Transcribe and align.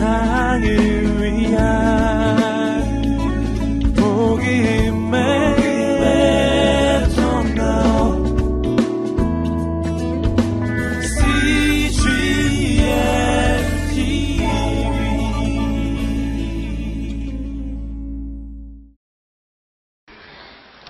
세상을 0.00 0.64
위한 1.20 1.60
복음의 3.94 5.20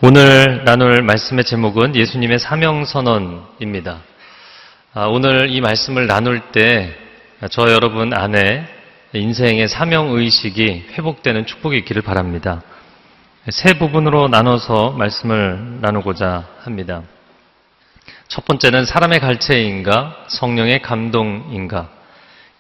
오늘 0.03 0.65
나눌 0.65 1.03
말씀의 1.03 1.45
제목은 1.45 1.97
예수님의 1.97 2.39
사명선언입니다. 2.39 4.03
아, 4.95 5.07
오늘 5.07 5.51
이 5.51 5.61
말씀을 5.61 6.07
나눌 6.07 6.53
때 6.53 7.11
저 7.49 7.73
여러분 7.73 8.13
안에 8.13 8.80
인생의 9.13 9.67
사명의식이 9.67 10.87
회복되는 10.93 11.47
축복이 11.47 11.77
있기를 11.79 12.03
바랍니다. 12.03 12.63
세 13.51 13.75
부분으로 13.75 14.29
나눠서 14.29 14.93
말씀을 14.93 15.81
나누고자 15.81 16.47
합니다. 16.61 17.03
첫 18.29 18.45
번째는 18.45 18.85
사람의 18.85 19.19
갈채인가, 19.19 20.27
성령의 20.29 20.83
감동인가. 20.83 21.89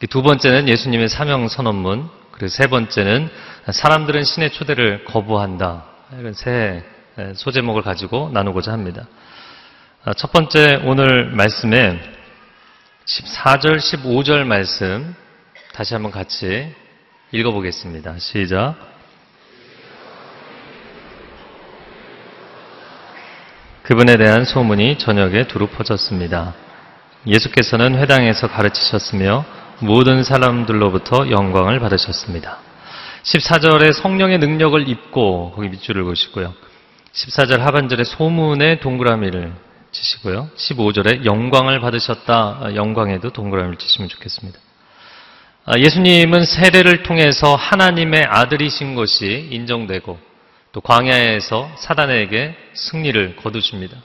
두 0.08 0.22
번째는 0.22 0.68
예수님의 0.68 1.08
사명 1.08 1.46
선언문. 1.46 2.08
그리고 2.32 2.48
세 2.48 2.66
번째는 2.66 3.30
사람들은 3.70 4.24
신의 4.24 4.50
초대를 4.50 5.04
거부한다. 5.04 5.84
이런 6.18 6.32
세 6.32 6.82
소제목을 7.34 7.82
가지고 7.82 8.30
나누고자 8.32 8.72
합니다. 8.72 9.06
아, 10.04 10.14
첫 10.14 10.32
번째 10.32 10.80
오늘 10.84 11.26
말씀에 11.26 12.00
14절, 13.04 13.78
15절 13.78 14.44
말씀 14.44 15.14
다시 15.80 15.94
한번 15.94 16.12
같이 16.12 16.74
읽어보겠습니다. 17.32 18.18
시작. 18.18 18.74
그분에 23.84 24.18
대한 24.18 24.44
소문이 24.44 24.98
저녁에 24.98 25.46
두루 25.46 25.68
퍼졌습니다. 25.68 26.54
예수께서는 27.26 27.94
회당에서 27.94 28.46
가르치셨으며 28.46 29.46
모든 29.78 30.22
사람들로부터 30.22 31.30
영광을 31.30 31.80
받으셨습니다. 31.80 32.58
14절에 33.22 33.94
성령의 33.94 34.36
능력을 34.36 34.86
입고 34.86 35.52
거기 35.52 35.70
밑줄을 35.70 36.04
그시고요. 36.04 36.52
14절 37.14 37.60
하반절에 37.60 38.04
소문의 38.04 38.80
동그라미를 38.80 39.54
치시고요. 39.92 40.50
15절에 40.56 41.24
영광을 41.24 41.80
받으셨다. 41.80 42.74
영광에도 42.74 43.30
동그라미를 43.30 43.78
치시면 43.78 44.10
좋겠습니다. 44.10 44.60
아, 45.66 45.78
예수님은 45.78 46.46
세례를 46.46 47.02
통해서 47.02 47.54
하나님의 47.54 48.24
아들이신 48.24 48.94
것이 48.94 49.48
인정되고 49.50 50.18
또 50.72 50.80
광야에서 50.80 51.70
사단에게 51.76 52.56
승리를 52.72 53.36
거두십니다. 53.36 53.98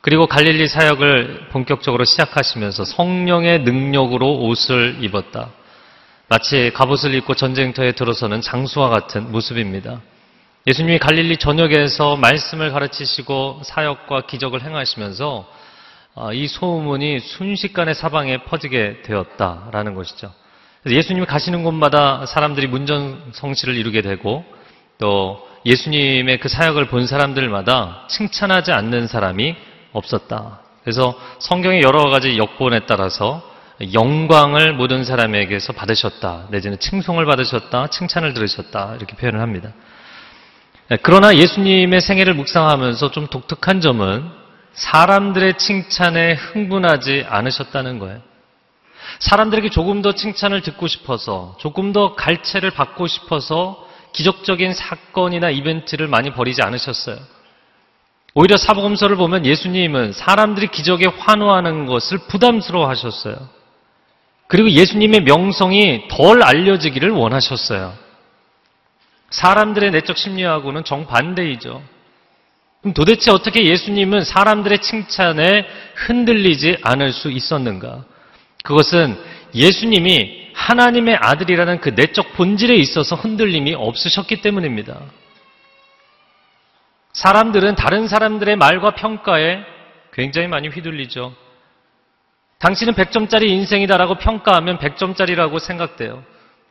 그리고 0.00 0.26
갈릴리 0.26 0.66
사역을 0.66 1.48
본격적으로 1.50 2.04
시작하시면서 2.04 2.84
성령의 2.84 3.60
능력으로 3.60 4.40
옷을 4.46 4.98
입었다. 5.00 5.50
마치 6.28 6.72
갑옷을 6.74 7.14
입고 7.14 7.34
전쟁터에 7.34 7.92
들어서는 7.92 8.40
장수와 8.40 8.88
같은 8.88 9.30
모습입니다. 9.30 10.00
예수님이 10.66 10.98
갈릴리 10.98 11.36
전역에서 11.36 12.16
말씀을 12.16 12.72
가르치시고 12.72 13.60
사역과 13.64 14.22
기적을 14.26 14.62
행하시면서 14.62 15.48
아, 16.16 16.32
이 16.32 16.48
소문이 16.48 17.20
순식간에 17.20 17.94
사방에 17.94 18.38
퍼지게 18.38 19.02
되었다라는 19.02 19.94
것이죠. 19.94 20.32
예수님이 20.94 21.26
가시는 21.26 21.64
곳마다 21.64 22.26
사람들이 22.26 22.68
문전성시를 22.68 23.76
이루게 23.76 24.02
되고 24.02 24.44
또 24.98 25.46
예수님의 25.64 26.38
그 26.38 26.48
사역을 26.48 26.86
본 26.86 27.06
사람들마다 27.06 28.06
칭찬하지 28.08 28.72
않는 28.72 29.08
사람이 29.08 29.56
없었다. 29.92 30.60
그래서 30.84 31.18
성경의 31.40 31.82
여러 31.82 32.08
가지 32.08 32.38
역본에 32.38 32.80
따라서 32.86 33.42
영광을 33.92 34.72
모든 34.72 35.04
사람에게서 35.04 35.72
받으셨다. 35.72 36.46
내지는 36.50 36.78
칭송을 36.78 37.26
받으셨다. 37.26 37.88
칭찬을 37.88 38.32
들으셨다. 38.32 38.94
이렇게 38.96 39.16
표현을 39.16 39.40
합니다. 39.40 39.72
네, 40.88 40.96
그러나 41.02 41.34
예수님의 41.34 42.00
생애를 42.00 42.34
묵상하면서 42.34 43.10
좀 43.10 43.26
독특한 43.26 43.80
점은 43.80 44.24
사람들의 44.74 45.58
칭찬에 45.58 46.34
흥분하지 46.34 47.26
않으셨다는 47.28 47.98
거예요. 47.98 48.20
사람들에게 49.18 49.70
조금 49.70 50.02
더 50.02 50.12
칭찬을 50.12 50.62
듣고 50.62 50.86
싶어서, 50.86 51.56
조금 51.58 51.92
더 51.92 52.14
갈채를 52.14 52.70
받고 52.70 53.06
싶어서 53.06 53.86
기적적인 54.12 54.72
사건이나 54.72 55.50
이벤트를 55.50 56.08
많이 56.08 56.30
벌이지 56.30 56.62
않으셨어요. 56.62 57.18
오히려 58.34 58.56
사복음서를 58.56 59.16
보면 59.16 59.46
예수님은 59.46 60.12
사람들이 60.12 60.68
기적에 60.68 61.06
환호하는 61.06 61.86
것을 61.86 62.18
부담스러워 62.28 62.88
하셨어요. 62.88 63.48
그리고 64.46 64.70
예수님의 64.70 65.22
명성이 65.22 66.06
덜 66.08 66.42
알려지기를 66.42 67.10
원하셨어요. 67.10 67.94
사람들의 69.30 69.90
내적 69.90 70.16
심리하고는 70.16 70.84
정반대이죠. 70.84 71.82
그럼 72.80 72.94
도대체 72.94 73.32
어떻게 73.32 73.64
예수님은 73.64 74.24
사람들의 74.24 74.80
칭찬에 74.80 75.66
흔들리지 75.94 76.78
않을 76.82 77.12
수 77.12 77.30
있었는가? 77.30 78.04
그것은 78.66 79.16
예수님이 79.54 80.50
하나님의 80.52 81.16
아들이라는 81.20 81.80
그 81.80 81.90
내적 81.90 82.32
본질에 82.32 82.74
있어서 82.74 83.14
흔들림이 83.14 83.74
없으셨기 83.74 84.42
때문입니다. 84.42 85.00
사람들은 87.12 87.76
다른 87.76 88.08
사람들의 88.08 88.56
말과 88.56 88.90
평가에 88.90 89.60
굉장히 90.12 90.48
많이 90.48 90.66
휘둘리죠. 90.66 91.32
당신은 92.58 92.94
100점짜리 92.94 93.48
인생이다라고 93.50 94.16
평가하면 94.16 94.78
100점짜리라고 94.78 95.60
생각돼요. 95.60 96.24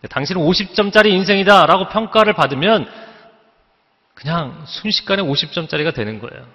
당신은 0.10 0.42
50점짜리 0.42 1.12
인생이다 1.12 1.66
라고 1.66 1.88
평가를 1.88 2.34
받으면 2.34 2.92
그냥 4.16 4.64
순식간에 4.68 5.24
50점짜리가 5.24 5.94
되는 5.94 6.20
거예요. 6.20 6.46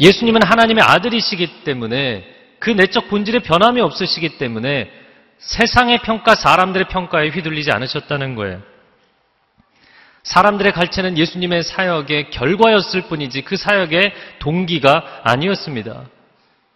예수님은 0.00 0.42
하나님의 0.42 0.82
아들이시기 0.82 1.62
때문에 1.62 2.33
그 2.64 2.70
내적 2.70 3.08
본질에 3.08 3.40
변함이 3.40 3.82
없으시기 3.82 4.38
때문에 4.38 4.90
세상의 5.36 5.98
평가, 5.98 6.34
사람들의 6.34 6.88
평가에 6.88 7.28
휘둘리지 7.28 7.70
않으셨다는 7.70 8.36
거예요. 8.36 8.62
사람들의 10.22 10.72
갈채는 10.72 11.18
예수님의 11.18 11.62
사역의 11.62 12.30
결과였을 12.30 13.02
뿐이지 13.02 13.42
그 13.42 13.58
사역의 13.58 14.14
동기가 14.38 15.20
아니었습니다. 15.24 16.04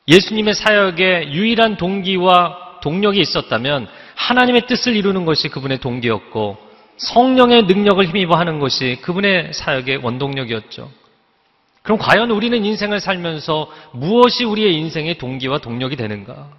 예수님의 0.09 0.53
사역의 0.53 1.33
유일한 1.33 1.79
동기와 1.79 2.81
동력이 2.83 3.19
있었다면 3.19 3.89
하나님의 4.15 4.67
뜻을 4.67 4.95
이루는 4.95 5.25
것이 5.25 5.49
그분의 5.49 5.79
동기였고 5.79 6.59
성령의 6.99 7.63
능력을 7.63 8.05
힘입어 8.05 8.37
하는 8.37 8.59
것이 8.59 8.99
그분의 9.01 9.55
사역의 9.55 10.01
원동력이었죠. 10.03 10.91
그럼 11.89 11.97
과연 11.97 12.31
우리는 12.31 12.67
인생을 12.67 13.01
살면서 13.01 13.67
무엇이 13.93 14.45
우리의 14.45 14.75
인생의 14.75 15.17
동기와 15.17 15.57
동력이 15.57 15.97
되는가? 15.97 16.51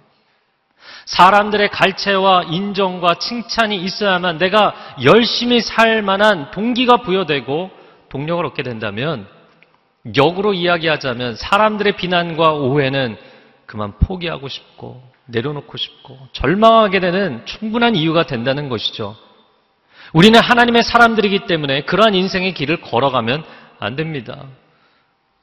사람들의 1.04 1.68
갈채와 1.68 2.46
인정과 2.50 3.14
칭찬이 3.14 3.76
있어야만 3.76 4.38
내가 4.38 4.74
열심히 5.04 5.60
살 5.60 6.02
만한 6.02 6.50
동기가 6.50 7.02
부여되고 7.02 7.70
동력을 8.08 8.44
얻게 8.44 8.64
된다면 8.64 9.28
역으로 10.16 10.52
이야기하자면 10.52 11.36
사람들의 11.36 11.94
비난과 11.94 12.54
오해는 12.54 13.16
그만 13.66 13.92
포기하고 14.00 14.48
싶고 14.48 15.00
내려놓고 15.26 15.76
싶고 15.76 16.18
절망하게 16.32 16.98
되는 16.98 17.46
충분한 17.46 17.94
이유가 17.94 18.26
된다는 18.26 18.68
것이죠. 18.68 19.14
우리는 20.12 20.40
하나님의 20.40 20.82
사람들이기 20.82 21.46
때문에 21.46 21.82
그러한 21.82 22.16
인생의 22.16 22.52
길을 22.54 22.80
걸어가면 22.80 23.44
안 23.78 23.94
됩니다. 23.94 24.46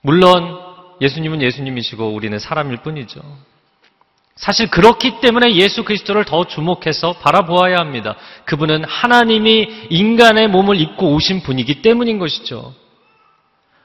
물론 0.01 0.59
예수님은 1.01 1.41
예수님이시고 1.41 2.13
우리는 2.13 2.37
사람일 2.39 2.77
뿐이죠. 2.77 3.21
사실 4.35 4.69
그렇기 4.69 5.19
때문에 5.19 5.55
예수 5.55 5.83
그리스도를 5.83 6.23
더 6.25 6.45
주목해서 6.45 7.13
바라보아야 7.13 7.77
합니다. 7.77 8.15
그분은 8.45 8.83
하나님이 8.83 9.87
인간의 9.89 10.47
몸을 10.49 10.79
입고 10.79 11.13
오신 11.13 11.41
분이기 11.41 11.81
때문인 11.81 12.19
것이죠. 12.19 12.73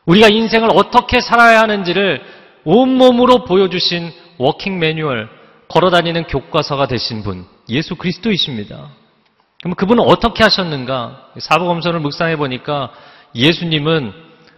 우리가 0.04 0.28
인생을 0.28 0.68
어떻게 0.74 1.20
살아야 1.20 1.60
하는지를 1.60 2.22
온몸으로 2.64 3.44
보여주신 3.44 4.12
워킹 4.38 4.78
매뉴얼, 4.78 5.28
걸어다니는 5.68 6.24
교과서가 6.24 6.86
되신 6.86 7.22
분, 7.22 7.46
예수 7.68 7.96
그리스도이십니다. 7.96 8.90
그럼 9.62 9.74
그분은 9.74 10.04
어떻게 10.04 10.42
하셨는가? 10.42 11.30
사복음서를 11.38 12.00
묵상해 12.00 12.36
보니까 12.36 12.92
예수님은 13.34 14.12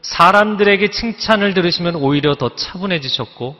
사람들에게 0.04 0.90
칭찬을 0.90 1.54
들으시면 1.54 1.96
오히려 1.96 2.34
더 2.34 2.54
차분해지셨고 2.54 3.56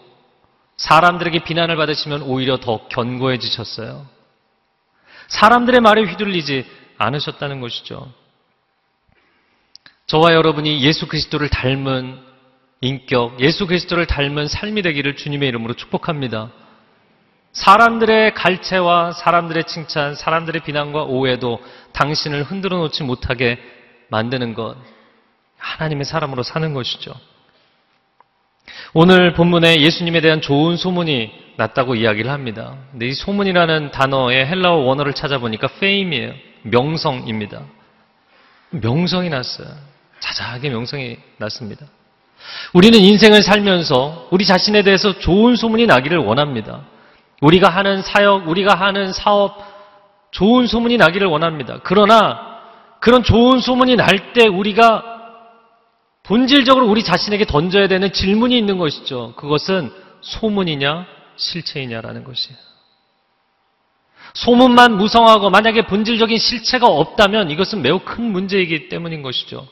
사람들에게 0.76 1.38
비난을 1.38 1.76
받으시면 1.76 2.20
오히려 2.20 2.58
더 2.58 2.87
견고해지셨어요. 2.88 4.06
사람들의 5.29 5.81
말에 5.81 6.02
휘둘리지 6.02 6.67
않으셨다는 6.99 7.61
것이죠. 7.61 8.12
저와 10.06 10.35
여러분이 10.35 10.82
예수 10.82 11.08
그리스도를 11.08 11.49
닮은 11.49 12.20
인격, 12.82 13.40
예수 13.40 13.67
그리스도를 13.67 14.05
닮은 14.06 14.47
삶이 14.47 14.82
되기를 14.82 15.17
주님의 15.17 15.49
이름으로 15.49 15.73
축복합니다. 15.73 16.50
사람들의 17.52 18.35
갈채와 18.35 19.12
사람들의 19.12 19.64
칭찬, 19.64 20.14
사람들의 20.14 20.62
비난과 20.64 21.05
오해도 21.05 21.64
당신을 21.93 22.43
흔들어 22.43 22.76
놓지 22.79 23.02
못하게 23.02 23.58
만드는 24.11 24.52
것, 24.52 24.76
하나님의 25.64 26.05
사람으로 26.05 26.43
사는 26.43 26.75
것이죠. 26.75 27.12
오늘 28.93 29.32
본문에 29.32 29.81
예수님에 29.81 30.20
대한 30.20 30.40
좋은 30.40 30.76
소문이 30.76 31.32
났다고 31.56 31.94
이야기를 31.94 32.31
합니다. 32.31 32.76
근데 32.90 33.06
이 33.06 33.12
소문이라는 33.12 33.90
단어의 33.90 34.46
헬라어 34.46 34.76
원어를 34.76 35.14
찾아보니까 35.14 35.69
fame이에요. 35.76 36.32
명성입니다. 36.62 37.62
명성이 38.70 39.28
났어요. 39.28 39.69
자자하게 40.20 40.70
명성이 40.70 41.19
났습니다. 41.38 41.87
우리는 42.72 42.99
인생을 42.99 43.43
살면서 43.43 44.28
우리 44.31 44.44
자신에 44.44 44.82
대해서 44.82 45.19
좋은 45.19 45.56
소문이 45.56 45.87
나기를 45.87 46.19
원합니다. 46.19 46.82
우리가 47.40 47.69
하는 47.69 48.02
사역, 48.02 48.49
우리가 48.49 48.75
하는 48.75 49.12
사업, 49.12 49.56
좋은 50.31 50.66
소문이 50.66 50.96
나기를 50.96 51.26
원합니다. 51.26 51.81
그러나 51.84 52.55
그런 53.00 53.22
좋은 53.22 53.61
소문이 53.61 53.96
날 53.96 54.32
때 54.32 54.46
우리가 54.46 55.13
본질적으로 56.25 56.88
우리 56.88 57.05
자신에게 57.05 57.44
던져야 57.44 57.87
되는 57.87 58.12
질문이 58.12 58.56
있는 58.56 58.79
것이죠. 58.79 59.35
그것은 59.37 59.93
소문이냐, 60.23 61.06
실체이냐라는 61.37 62.25
것이에요. 62.25 62.59
소문만 64.32 64.97
무성하고 64.97 65.50
만약에 65.50 65.87
본질적인 65.87 66.38
실체가 66.38 66.87
없다면 66.87 67.50
이것은 67.50 67.82
매우 67.82 68.00
큰 68.00 68.25
문제이기 68.25 68.88
때문인 68.88 69.23
것이죠. 69.23 69.69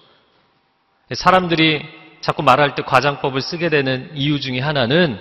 사람들이 1.12 1.82
자꾸 2.20 2.42
말할 2.42 2.74
때 2.74 2.82
과장법을 2.82 3.40
쓰게 3.40 3.68
되는 3.68 4.10
이유 4.14 4.40
중에 4.40 4.60
하나는 4.60 5.18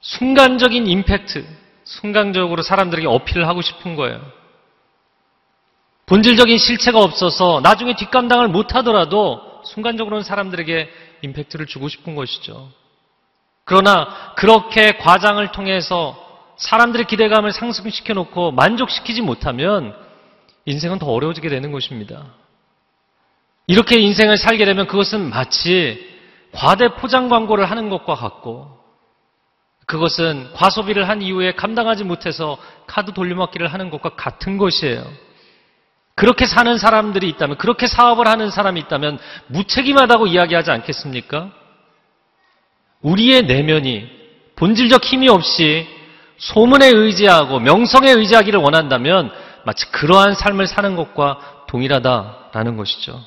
순간적인 0.00 0.86
임팩트, 0.86 1.44
순간적으로 1.84 2.62
사람들에게 2.62 3.08
어필을 3.08 3.48
하고 3.48 3.62
싶은 3.62 3.96
거예요. 3.96 4.20
본질적인 6.06 6.58
실체가 6.58 6.98
없어서 7.00 7.60
나중에 7.62 7.96
뒷감당을 7.96 8.48
못하더라도 8.48 9.51
순간적으로는 9.64 10.24
사람들에게 10.24 10.90
임팩트를 11.22 11.66
주고 11.66 11.88
싶은 11.88 12.14
것이죠. 12.14 12.70
그러나 13.64 14.34
그렇게 14.36 14.96
과장을 14.98 15.52
통해서 15.52 16.18
사람들의 16.56 17.06
기대감을 17.06 17.52
상승시켜 17.52 18.14
놓고 18.14 18.52
만족시키지 18.52 19.22
못하면 19.22 19.96
인생은 20.64 20.98
더 20.98 21.06
어려워지게 21.06 21.48
되는 21.48 21.72
것입니다. 21.72 22.24
이렇게 23.66 23.98
인생을 23.98 24.36
살게 24.36 24.64
되면 24.64 24.86
그것은 24.86 25.30
마치 25.30 26.10
과대 26.52 26.88
포장 26.94 27.28
광고를 27.28 27.70
하는 27.70 27.88
것과 27.88 28.14
같고 28.14 28.82
그것은 29.86 30.52
과소비를 30.54 31.08
한 31.08 31.22
이후에 31.22 31.52
감당하지 31.52 32.04
못해서 32.04 32.58
카드 32.86 33.12
돌려막기를 33.12 33.72
하는 33.72 33.90
것과 33.90 34.10
같은 34.10 34.58
것이에요. 34.58 35.04
그렇게 36.14 36.46
사는 36.46 36.76
사람들이 36.78 37.28
있다면, 37.30 37.56
그렇게 37.58 37.86
사업을 37.86 38.28
하는 38.28 38.50
사람이 38.50 38.80
있다면 38.80 39.18
무책임하다고 39.46 40.26
이야기하지 40.26 40.70
않겠습니까? 40.70 41.50
우리의 43.00 43.42
내면이 43.42 44.08
본질적 44.56 45.04
힘이 45.04 45.28
없이 45.28 45.86
소문에 46.38 46.88
의지하고 46.88 47.60
명성에 47.60 48.10
의지하기를 48.10 48.60
원한다면 48.60 49.30
마치 49.64 49.90
그러한 49.90 50.34
삶을 50.34 50.66
사는 50.66 50.96
것과 50.96 51.64
동일하다라는 51.68 52.76
것이죠. 52.76 53.24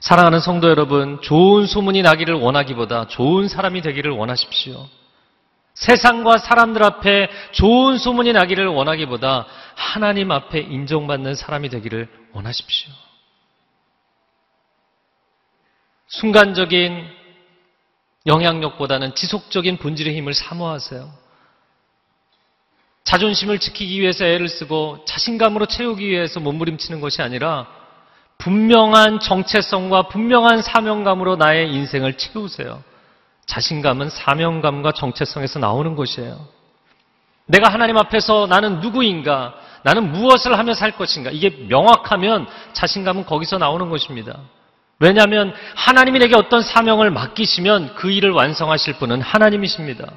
사랑하는 0.00 0.40
성도 0.40 0.68
여러분, 0.68 1.20
좋은 1.20 1.66
소문이 1.66 2.02
나기를 2.02 2.34
원하기보다 2.34 3.08
좋은 3.08 3.48
사람이 3.48 3.82
되기를 3.82 4.10
원하십시오. 4.12 4.88
세상과 5.80 6.36
사람들 6.38 6.82
앞에 6.82 7.28
좋은 7.52 7.96
소문이 7.96 8.34
나기를 8.34 8.66
원하기보다 8.66 9.46
하나님 9.74 10.30
앞에 10.30 10.58
인정받는 10.60 11.34
사람이 11.34 11.70
되기를 11.70 12.06
원하십시오. 12.32 12.92
순간적인 16.06 17.06
영향력보다는 18.26 19.14
지속적인 19.14 19.78
본질의 19.78 20.14
힘을 20.16 20.34
사모하세요. 20.34 21.10
자존심을 23.04 23.58
지키기 23.58 24.02
위해서 24.02 24.26
애를 24.26 24.48
쓰고 24.48 25.06
자신감으로 25.06 25.64
채우기 25.64 26.06
위해서 26.06 26.40
몸부림치는 26.40 27.00
것이 27.00 27.22
아니라 27.22 27.66
분명한 28.36 29.20
정체성과 29.20 30.08
분명한 30.08 30.60
사명감으로 30.60 31.36
나의 31.36 31.72
인생을 31.72 32.18
채우세요. 32.18 32.82
자신감은 33.50 34.10
사명감과 34.10 34.92
정체성에서 34.92 35.58
나오는 35.58 35.96
것이에요. 35.96 36.46
내가 37.46 37.72
하나님 37.72 37.96
앞에서 37.96 38.46
나는 38.48 38.78
누구인가, 38.78 39.54
나는 39.82 40.12
무엇을 40.12 40.56
하며 40.56 40.72
살 40.72 40.92
것인가, 40.92 41.30
이게 41.32 41.50
명확하면 41.68 42.46
자신감은 42.74 43.26
거기서 43.26 43.58
나오는 43.58 43.90
것입니다. 43.90 44.38
왜냐하면 45.00 45.52
하나님이 45.74 46.20
내게 46.20 46.36
어떤 46.36 46.62
사명을 46.62 47.10
맡기시면 47.10 47.96
그 47.96 48.12
일을 48.12 48.30
완성하실 48.30 48.98
분은 48.98 49.20
하나님이십니다. 49.20 50.12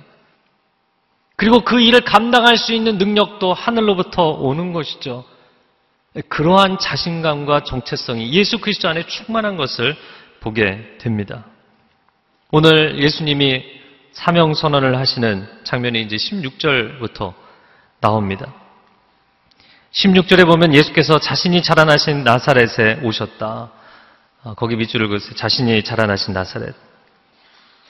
그리고 1.35 1.61
그 1.61 1.81
일을 1.81 2.01
감당할 2.01 2.57
수 2.57 2.71
있는 2.73 2.99
능력도 2.99 3.51
하늘로부터 3.53 4.29
오는 4.29 4.73
것이죠. 4.73 5.25
그러한 6.29 6.77
자신감과 6.77 7.63
정체성이 7.63 8.31
예수 8.33 8.59
그리스도 8.59 8.89
안에 8.89 9.07
충만한 9.07 9.57
것을 9.57 9.95
보게 10.41 10.97
됩니다. 10.99 11.45
오늘 12.55 13.01
예수님이 13.01 13.63
사명 14.11 14.53
선언을 14.53 14.99
하시는 14.99 15.47
장면이 15.63 16.03
이제 16.03 16.17
16절부터 16.17 17.33
나옵니다. 17.99 18.53
16절에 19.91 20.45
보면 20.45 20.71
예수께서 20.75 21.17
자신이 21.17 21.63
자라나신 21.63 22.23
나사렛에 22.23 22.99
오셨다. 23.01 23.71
아, 24.43 24.53
거기 24.53 24.75
밑줄을 24.75 25.07
그으세요. 25.07 25.33
자신이 25.33 25.83
자라나신 25.83 26.35
나사렛. 26.35 26.75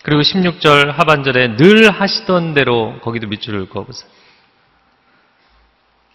그리고 0.02 0.22
16절 0.22 0.94
하반절에 0.94 1.58
늘 1.58 1.92
하시던 1.92 2.54
대로 2.54 3.02
거기도 3.02 3.28
밑줄을 3.28 3.68
그어보세요. 3.68 4.10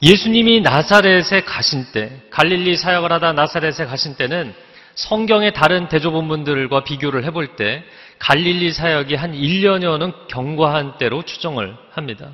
예수님이 0.00 0.62
나사렛에 0.62 1.43
가신 1.45 1.85
때, 1.93 2.23
갈릴리 2.31 2.78
사역을 2.78 3.12
하다 3.12 3.35
나사렛에 3.35 3.85
가신 3.85 4.14
때는 4.14 4.55
성경의 4.99 5.52
다른 5.52 5.88
대조본문들과 5.88 6.83
비교를 6.83 7.25
해볼 7.25 7.55
때 7.55 7.85
갈릴리 8.19 8.73
사역이 8.73 9.14
한 9.14 9.33
1년여는 9.33 10.26
경과한 10.26 10.99
때로 10.99 11.23
추정을 11.23 11.76
합니다. 11.93 12.31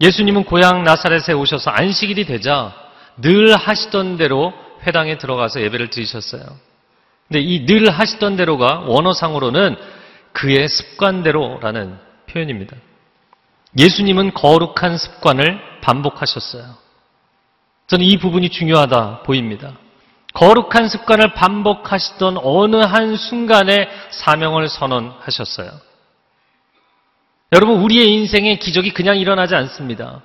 예수님은 0.00 0.44
고향 0.44 0.82
나사렛에 0.82 1.32
오셔서 1.34 1.70
안식일이 1.70 2.24
되자 2.24 2.74
늘 3.18 3.54
하시던 3.54 4.16
대로 4.16 4.52
회당에 4.84 5.16
들어가서 5.16 5.60
예배를 5.62 5.90
드리셨어요. 5.90 6.42
근데 7.28 7.40
이 7.40 7.66
늘 7.66 7.88
하시던 7.88 8.34
대로가 8.36 8.80
원어상으로는 8.80 9.76
그의 10.32 10.66
습관대로라는 10.66 11.98
표현입니다. 12.28 12.76
예수님은 13.78 14.34
거룩한 14.34 14.98
습관을 14.98 15.60
반복하셨어요. 15.82 16.64
저는 17.86 18.04
이 18.04 18.16
부분이 18.18 18.48
중요하다 18.48 19.22
보입니다. 19.22 19.74
거룩한 20.34 20.88
습관을 20.88 21.34
반복하시던 21.34 22.38
어느 22.42 22.76
한 22.76 23.16
순간에 23.16 23.88
사명을 24.10 24.68
선언하셨어요. 24.68 25.70
여러분, 27.52 27.80
우리의 27.80 28.12
인생에 28.12 28.56
기적이 28.56 28.90
그냥 28.90 29.16
일어나지 29.16 29.54
않습니다. 29.54 30.22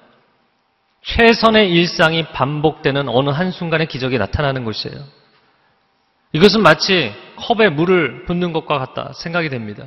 최선의 1.03 1.71
일상이 1.71 2.23
반복되는 2.27 3.07
어느 3.09 3.29
한순간에 3.29 3.85
기적이 3.85 4.17
나타나는 4.17 4.65
것이에요. 4.65 4.97
이것은 6.33 6.61
마치 6.61 7.13
컵에 7.35 7.69
물을 7.69 8.25
붓는 8.25 8.53
것과 8.53 8.79
같다 8.79 9.11
생각이 9.13 9.49
됩니다. 9.49 9.85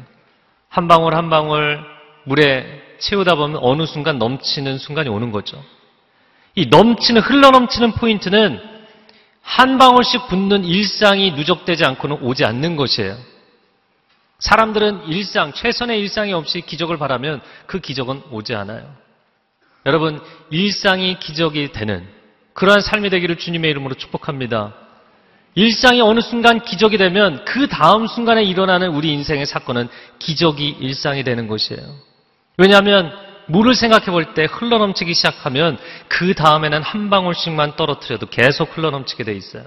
한 0.68 0.88
방울 0.88 1.14
한 1.14 1.28
방울 1.30 1.84
물에 2.24 2.82
채우다 2.98 3.34
보면 3.34 3.58
어느 3.62 3.86
순간 3.86 4.18
넘치는 4.18 4.78
순간이 4.78 5.08
오는 5.08 5.30
거죠. 5.32 5.62
이 6.54 6.66
넘치는, 6.66 7.20
흘러넘치는 7.20 7.92
포인트는 7.92 8.75
한 9.46 9.78
방울씩 9.78 10.26
붓는 10.26 10.64
일상이 10.64 11.30
누적되지 11.30 11.84
않고는 11.84 12.18
오지 12.20 12.44
않는 12.44 12.74
것이에요. 12.74 13.16
사람들은 14.40 15.06
일상, 15.06 15.52
최선의 15.52 16.00
일상이 16.00 16.32
없이 16.32 16.60
기적을 16.60 16.98
바라면 16.98 17.40
그 17.66 17.78
기적은 17.78 18.24
오지 18.32 18.56
않아요. 18.56 18.92
여러분, 19.86 20.20
일상이 20.50 21.18
기적이 21.20 21.70
되는 21.70 22.04
그러한 22.54 22.80
삶이 22.80 23.08
되기를 23.08 23.36
주님의 23.36 23.70
이름으로 23.70 23.94
축복합니다. 23.94 24.74
일상이 25.54 26.00
어느 26.00 26.20
순간 26.20 26.60
기적이 26.60 26.98
되면 26.98 27.44
그 27.44 27.68
다음 27.68 28.08
순간에 28.08 28.42
일어나는 28.42 28.88
우리 28.88 29.12
인생의 29.12 29.46
사건은 29.46 29.88
기적이 30.18 30.76
일상이 30.80 31.22
되는 31.22 31.46
것이에요. 31.46 31.82
왜냐하면 32.58 33.12
물을 33.46 33.74
생각해 33.74 34.06
볼 34.06 34.34
때 34.34 34.44
흘러넘치기 34.44 35.14
시작하면 35.14 35.78
그 36.08 36.34
다음에는 36.34 36.82
한 36.82 37.10
방울씩만 37.10 37.76
떨어뜨려도 37.76 38.26
계속 38.26 38.76
흘러넘치게 38.76 39.24
돼 39.24 39.32
있어요. 39.32 39.64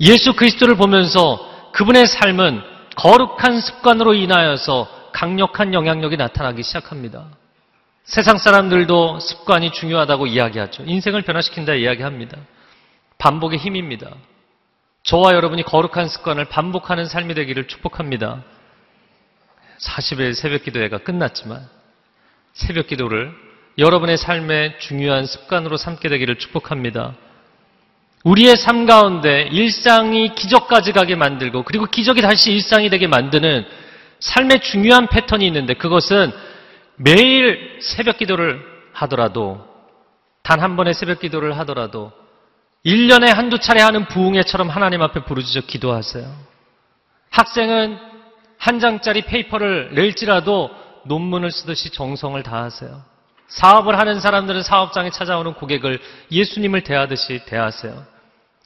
예수 0.00 0.34
그리스도를 0.34 0.76
보면서 0.76 1.70
그분의 1.72 2.06
삶은 2.06 2.62
거룩한 2.96 3.60
습관으로 3.60 4.14
인하여서 4.14 5.10
강력한 5.12 5.74
영향력이 5.74 6.16
나타나기 6.16 6.62
시작합니다. 6.62 7.26
세상 8.04 8.36
사람들도 8.36 9.20
습관이 9.20 9.72
중요하다고 9.72 10.26
이야기하죠. 10.26 10.82
인생을 10.86 11.22
변화시킨다 11.22 11.74
이야기합니다. 11.74 12.36
반복의 13.18 13.58
힘입니다. 13.58 14.10
저와 15.04 15.34
여러분이 15.34 15.62
거룩한 15.62 16.08
습관을 16.08 16.46
반복하는 16.46 17.06
삶이 17.06 17.34
되기를 17.34 17.68
축복합니다. 17.68 18.42
40일 19.80 20.34
새벽 20.34 20.64
기도회가 20.64 20.98
끝났지만 20.98 21.68
새벽 22.52 22.86
기도를 22.86 23.32
여러분의 23.78 24.16
삶의 24.18 24.78
중요한 24.78 25.26
습관으로 25.26 25.76
삼게 25.76 26.08
되기를 26.08 26.36
축복합니다. 26.36 27.14
우리의 28.24 28.56
삶 28.56 28.86
가운데 28.86 29.48
일상이 29.50 30.34
기적까지 30.34 30.92
가게 30.92 31.16
만들고 31.16 31.64
그리고 31.64 31.86
기적이 31.86 32.22
다시 32.22 32.52
일상이 32.52 32.88
되게 32.90 33.06
만드는 33.06 33.64
삶의 34.20 34.60
중요한 34.60 35.08
패턴이 35.08 35.44
있는데 35.46 35.74
그것은 35.74 36.32
매일 36.96 37.78
새벽 37.80 38.18
기도를 38.18 38.62
하더라도 38.92 39.72
단 40.42 40.60
한 40.60 40.76
번의 40.76 40.94
새벽 40.94 41.20
기도를 41.20 41.58
하더라도 41.58 42.12
1년에 42.84 43.32
한두 43.32 43.58
차례 43.58 43.80
하는 43.80 44.06
부흥회처럼 44.06 44.68
하나님 44.68 45.02
앞에 45.02 45.24
부르짖어 45.24 45.62
기도하세요. 45.66 46.26
학생은 47.30 47.98
한 48.58 48.80
장짜리 48.80 49.22
페이퍼를 49.22 49.94
낼지라도 49.94 50.70
논문을 51.04 51.50
쓰듯이 51.50 51.90
정성을 51.90 52.42
다하세요. 52.42 53.02
사업을 53.48 53.98
하는 53.98 54.20
사람들은 54.20 54.62
사업장에 54.62 55.10
찾아오는 55.10 55.54
고객을 55.54 56.00
예수님을 56.30 56.84
대하듯이 56.84 57.42
대하세요. 57.46 58.04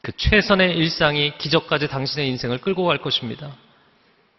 그 0.02 0.12
최선의 0.16 0.76
일상이 0.76 1.36
기적까지 1.38 1.88
당신의 1.88 2.28
인생을 2.28 2.58
끌고 2.58 2.84
갈 2.84 2.98
것입니다. 2.98 3.50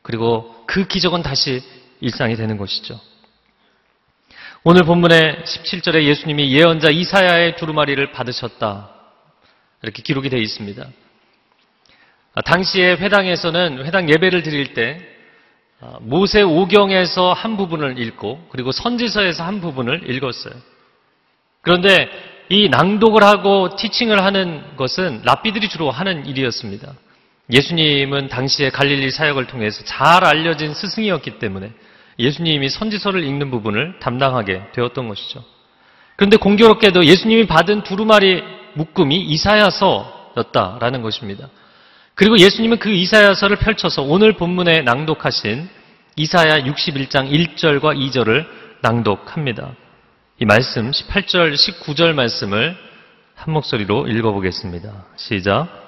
그리고 0.02 0.64
그 0.66 0.88
기적은 0.88 1.22
다시 1.22 1.62
일상이 2.00 2.38
되는 2.38 2.58
것이죠. 2.58 3.00
오늘 4.64 4.84
본문의 4.84 5.44
17절에 5.44 6.04
예수님이 6.04 6.54
예언자 6.54 6.90
이사야의 6.90 7.58
두루마리를 7.58 8.12
받으셨다. 8.12 8.90
이렇게 9.82 10.02
기록이 10.02 10.30
되어 10.30 10.40
있습니다. 10.40 10.86
아, 12.34 12.42
당시에 12.42 12.92
회당에서는 12.92 13.86
회당 13.86 14.10
예배를 14.10 14.44
드릴 14.44 14.74
때 14.74 15.00
아, 15.00 15.17
모세 16.02 16.42
오경에서 16.42 17.34
한 17.34 17.58
부분을 17.58 18.00
읽고 18.00 18.48
그리고 18.50 18.72
선지서에서 18.72 19.44
한 19.44 19.62
부분을 19.62 20.10
읽었어요. 20.10 20.54
그런데 21.62 22.10
이 22.50 22.70
낭독을 22.70 23.24
하고 23.24 23.76
티칭을 23.76 24.24
하는 24.24 24.64
것은 24.78 25.22
랍비들이 25.24 25.70
주로 25.70 25.92
하는 25.92 26.26
일이었습니다. 26.26 26.94
예수님은 27.52 28.30
당시에 28.30 28.70
갈릴리 28.70 29.12
사역을 29.12 29.48
통해서 29.48 29.84
잘 29.86 30.26
알려진 30.26 30.74
스승이었기 30.74 31.40
때문에 31.40 31.72
예수님이 32.20 32.70
선지서를 32.70 33.24
읽는 33.24 33.52
부분을 33.52 34.00
담당하게 34.00 34.64
되었던 34.74 35.08
것이죠. 35.08 35.44
그런데 36.16 36.38
공교롭게도 36.38 37.06
예수님이 37.06 37.46
받은 37.46 37.84
두루마리 37.84 38.44
묶음이 38.74 39.16
이사야서였다라는 39.16 41.02
것입니다. 41.04 41.50
그리고 42.18 42.40
예수님은 42.40 42.80
그 42.80 42.90
이사야서를 42.90 43.58
펼쳐서 43.58 44.02
오늘 44.02 44.34
본문에 44.34 44.82
낭독하신 44.82 45.70
이사야 46.16 46.64
61장 46.64 47.30
1절과 47.30 47.96
2절을 47.96 48.48
낭독합니다. 48.82 49.76
이 50.40 50.46
말씀 50.46 50.90
18절 50.90 51.54
19절 51.54 52.14
말씀을 52.14 52.76
한 53.36 53.54
목소리로 53.54 54.08
읽어보겠습니다. 54.08 55.06
시작. 55.16 55.87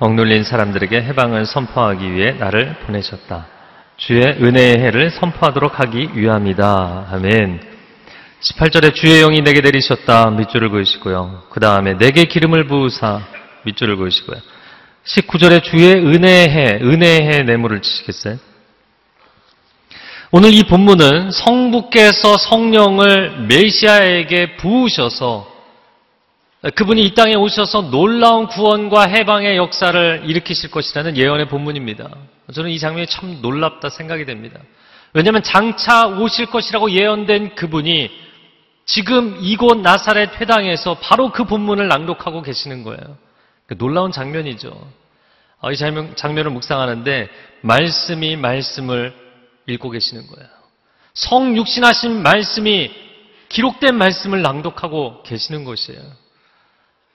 억눌린 0.00 0.44
사람들에게 0.44 1.02
해방을 1.02 1.44
선포하기 1.44 2.12
위해 2.12 2.32
나를 2.32 2.76
보내셨다. 2.86 3.46
주의 3.96 4.22
은혜의 4.22 4.78
해를 4.78 5.10
선포하도록 5.10 5.80
하기 5.80 6.10
위함이다. 6.14 7.08
아멘. 7.10 7.60
18절에 8.40 8.94
주의 8.94 9.20
영이 9.22 9.40
내게 9.40 9.60
내리셨다. 9.60 10.30
밑줄을 10.30 10.70
그으시고요. 10.70 11.42
그 11.50 11.58
다음에 11.58 11.94
내게 11.98 12.24
기름을 12.24 12.68
부으사 12.68 13.22
밑줄을 13.64 13.96
그으시고요. 13.96 14.40
19절에 15.04 15.64
주의 15.64 15.94
은혜의 15.94 16.48
해, 16.48 16.78
은혜의 16.80 17.20
해 17.22 17.42
내물을 17.42 17.82
치시겠어요? 17.82 18.36
오늘 20.30 20.52
이 20.52 20.62
본문은 20.62 21.32
성부께서 21.32 22.36
성령을 22.36 23.46
메시아에게 23.48 24.58
부으셔서 24.58 25.57
그분이 26.74 27.04
이 27.04 27.14
땅에 27.14 27.36
오셔서 27.36 27.90
놀라운 27.90 28.48
구원과 28.48 29.06
해방의 29.06 29.56
역사를 29.56 30.22
일으키실 30.26 30.70
것이라는 30.70 31.16
예언의 31.16 31.48
본문입니다. 31.48 32.10
저는 32.52 32.70
이 32.70 32.78
장면이 32.78 33.06
참 33.06 33.40
놀랍다 33.40 33.90
생각이 33.90 34.24
됩니다. 34.24 34.60
왜냐하면 35.12 35.42
장차 35.42 36.08
오실 36.08 36.46
것이라고 36.46 36.90
예언된 36.90 37.54
그분이 37.54 38.10
지금 38.86 39.38
이곳 39.40 39.78
나사렛 39.78 40.40
회당에서 40.40 40.94
바로 40.94 41.30
그 41.30 41.44
본문을 41.44 41.88
낭독하고 41.88 42.42
계시는 42.42 42.82
거예요. 42.82 43.18
그 43.66 43.76
놀라운 43.76 44.10
장면이죠. 44.10 44.72
어, 45.60 45.70
이 45.70 45.76
장면, 45.76 46.16
장면을 46.16 46.50
묵상하는데 46.50 47.28
말씀이 47.60 48.36
말씀을 48.36 49.14
읽고 49.66 49.90
계시는 49.90 50.26
거예요. 50.26 50.48
성육신하신 51.14 52.22
말씀이 52.22 52.90
기록된 53.48 53.96
말씀을 53.96 54.42
낭독하고 54.42 55.22
계시는 55.22 55.64
것이에요. 55.64 56.00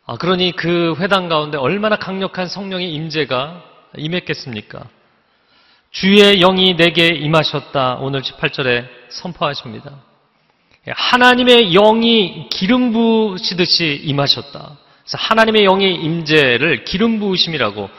아, 0.06 0.18
그러니 0.18 0.52
그 0.54 0.96
회당 1.00 1.30
가운데 1.30 1.58
얼마나 1.58 1.96
강력한 1.96 2.48
성령의 2.48 2.94
임재가 2.94 3.64
임했겠습니까? 3.98 4.84
주의 5.92 6.40
영이 6.40 6.76
내게 6.76 7.08
임하셨다. 7.08 8.00
오늘 8.02 8.22
18절에 8.22 8.86
선포하십니다. 9.10 9.92
하나님의 10.88 11.72
영이 11.72 12.50
기름 12.50 12.92
부으시듯이 12.92 14.02
임하셨다. 14.04 14.52
그래서 14.52 15.18
하나님의 15.18 15.64
영의 15.64 15.96
임재를 15.96 16.84
기름 16.84 17.20
부으심이라고 17.20 17.90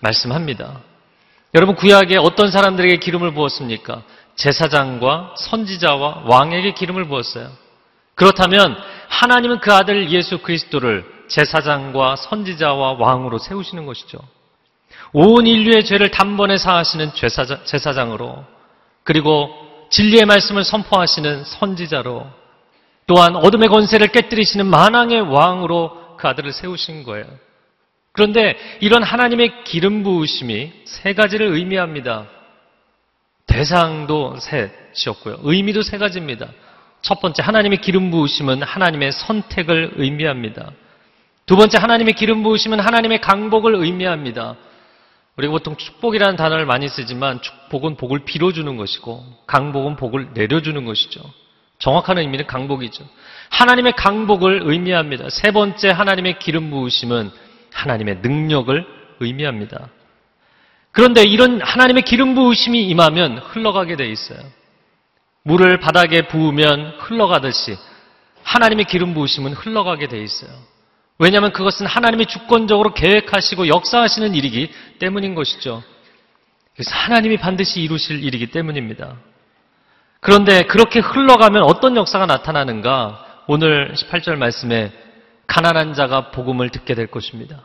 말씀합니다. 0.00 0.80
여러분 1.54 1.74
구약에 1.74 2.16
어떤 2.16 2.50
사람들에게 2.50 2.96
기름을 2.96 3.34
부었습니까? 3.34 4.02
제사장과 4.36 5.34
선지자와 5.36 6.22
왕에게 6.26 6.72
기름을 6.72 7.08
부었어요. 7.08 7.50
그렇다면 8.14 8.78
하나님은 9.08 9.60
그 9.60 9.72
아들 9.74 10.10
예수 10.10 10.38
그리스도를 10.38 11.11
제사장과 11.32 12.16
선지자와 12.16 12.96
왕으로 12.98 13.38
세우시는 13.38 13.86
것이죠. 13.86 14.18
온 15.14 15.46
인류의 15.46 15.84
죄를 15.84 16.10
단번에 16.10 16.58
사하시는 16.58 17.12
제사장, 17.64 18.12
으로 18.12 18.44
그리고 19.02 19.50
진리의 19.90 20.26
말씀을 20.26 20.62
선포하시는 20.62 21.44
선지자로 21.44 22.26
또한 23.06 23.36
어둠의 23.36 23.68
권세를 23.68 24.08
깨뜨리시는 24.08 24.66
만왕의 24.66 25.22
왕으로 25.22 26.16
그 26.18 26.28
아들을 26.28 26.52
세우신 26.52 27.04
거예요. 27.04 27.26
그런데 28.12 28.56
이런 28.80 29.02
하나님의 29.02 29.64
기름 29.64 30.02
부으심이 30.02 30.72
세 30.84 31.14
가지를 31.14 31.46
의미합니다. 31.54 32.26
대상도 33.46 34.36
셋이었고요. 34.36 35.40
의미도 35.42 35.82
세 35.82 35.96
가지입니다. 35.96 36.48
첫 37.00 37.20
번째 37.20 37.42
하나님의 37.42 37.80
기름 37.80 38.10
부으심은 38.10 38.62
하나님의 38.62 39.12
선택을 39.12 39.94
의미합니다. 39.96 40.72
두 41.46 41.56
번째 41.56 41.78
하나님의 41.78 42.14
기름 42.14 42.42
부으심은 42.42 42.80
하나님의 42.80 43.20
강복을 43.20 43.74
의미합니다. 43.74 44.56
우리가 45.36 45.50
보통 45.52 45.76
축복이라는 45.76 46.36
단어를 46.36 46.66
많이 46.66 46.88
쓰지만 46.88 47.40
축복은 47.40 47.96
복을 47.96 48.20
빌어주는 48.24 48.76
것이고 48.76 49.24
강복은 49.46 49.96
복을 49.96 50.30
내려주는 50.34 50.84
것이죠. 50.84 51.20
정확한 51.78 52.18
의미는 52.18 52.46
강복이죠. 52.46 53.04
하나님의 53.50 53.94
강복을 53.96 54.62
의미합니다. 54.64 55.30
세 55.30 55.50
번째 55.50 55.90
하나님의 55.90 56.38
기름 56.38 56.70
부으심은 56.70 57.30
하나님의 57.72 58.18
능력을 58.22 58.86
의미합니다. 59.20 59.88
그런데 60.92 61.22
이런 61.22 61.60
하나님의 61.60 62.02
기름 62.02 62.34
부으심이 62.34 62.86
임하면 62.88 63.38
흘러가게 63.38 63.96
돼 63.96 64.06
있어요. 64.06 64.38
물을 65.42 65.80
바닥에 65.80 66.28
부으면 66.28 66.98
흘러가듯이 66.98 67.76
하나님의 68.44 68.84
기름 68.84 69.14
부으심은 69.14 69.54
흘러가게 69.54 70.06
돼 70.06 70.22
있어요. 70.22 70.50
왜냐하면 71.18 71.52
그것은 71.52 71.86
하나님이 71.86 72.26
주권적으로 72.26 72.94
계획하시고 72.94 73.68
역사하시는 73.68 74.34
일이기 74.34 74.70
때문인 74.98 75.34
것이죠. 75.34 75.82
그래서 76.74 76.90
하나님이 76.94 77.36
반드시 77.36 77.80
이루실 77.80 78.24
일이기 78.24 78.46
때문입니다. 78.48 79.16
그런데 80.20 80.62
그렇게 80.62 81.00
흘러가면 81.00 81.62
어떤 81.64 81.96
역사가 81.96 82.26
나타나는가? 82.26 83.26
오늘 83.46 83.92
18절 83.94 84.36
말씀에 84.36 84.92
가난한 85.46 85.94
자가 85.94 86.30
복음을 86.30 86.70
듣게 86.70 86.94
될 86.94 87.08
것입니다. 87.08 87.64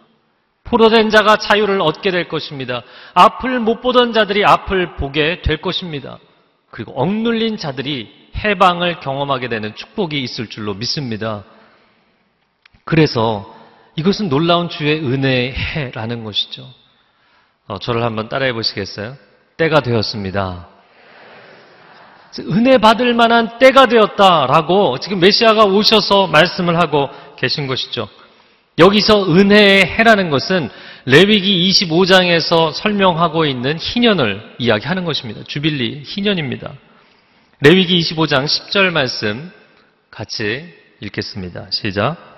포로된 0.64 1.10
자가 1.10 1.38
자유를 1.38 1.80
얻게 1.82 2.12
될 2.12 2.28
것입니다. 2.28 2.82
앞을 3.14 3.60
못 3.60 3.80
보던 3.82 4.12
자들이 4.12 4.44
앞을 4.44 4.96
보게 4.96 5.42
될 5.42 5.62
것입니다. 5.62 6.20
그리고 6.70 6.92
억눌린 7.00 7.58
자들이 7.58 8.12
해방을 8.36 9.00
경험하게 9.00 9.48
되는 9.48 9.74
축복이 9.76 10.22
있을 10.22 10.48
줄로 10.48 10.74
믿습니다. 10.74 11.44
그래서 12.88 13.54
이것은 13.98 14.30
놀라운 14.30 14.70
주의 14.70 14.98
은혜의 14.98 15.54
해라는 15.54 16.24
것이죠. 16.24 16.66
어, 17.68 17.80
저를 17.80 18.02
한번 18.02 18.30
따라해 18.30 18.54
보시겠어요? 18.54 19.18
때가 19.58 19.82
되었습니다. 19.82 20.70
은혜 22.50 22.78
받을 22.78 23.14
만한 23.14 23.58
때가 23.58 23.88
되었다라고 23.88 25.00
지금 25.00 25.20
메시아가 25.20 25.66
오셔서 25.66 26.28
말씀을 26.28 26.80
하고 26.80 27.10
계신 27.36 27.68
것이죠. 27.68 28.08
여기서 28.80 29.34
은혜의 29.34 29.84
해라는 29.84 30.30
것은 30.30 30.70
레위기 31.04 31.70
25장에서 31.70 32.72
설명하고 32.72 33.46
있는 33.46 33.78
희년을 33.78 34.56
이야기하는 34.60 35.04
것입니다. 35.04 35.42
주빌리 35.46 36.04
희년입니다. 36.06 36.72
레위기 37.60 38.00
25장 38.00 38.46
10절 38.46 38.92
말씀 38.92 39.52
같이 40.10 40.74
읽겠습니다. 41.02 41.68
시작. 41.72 42.37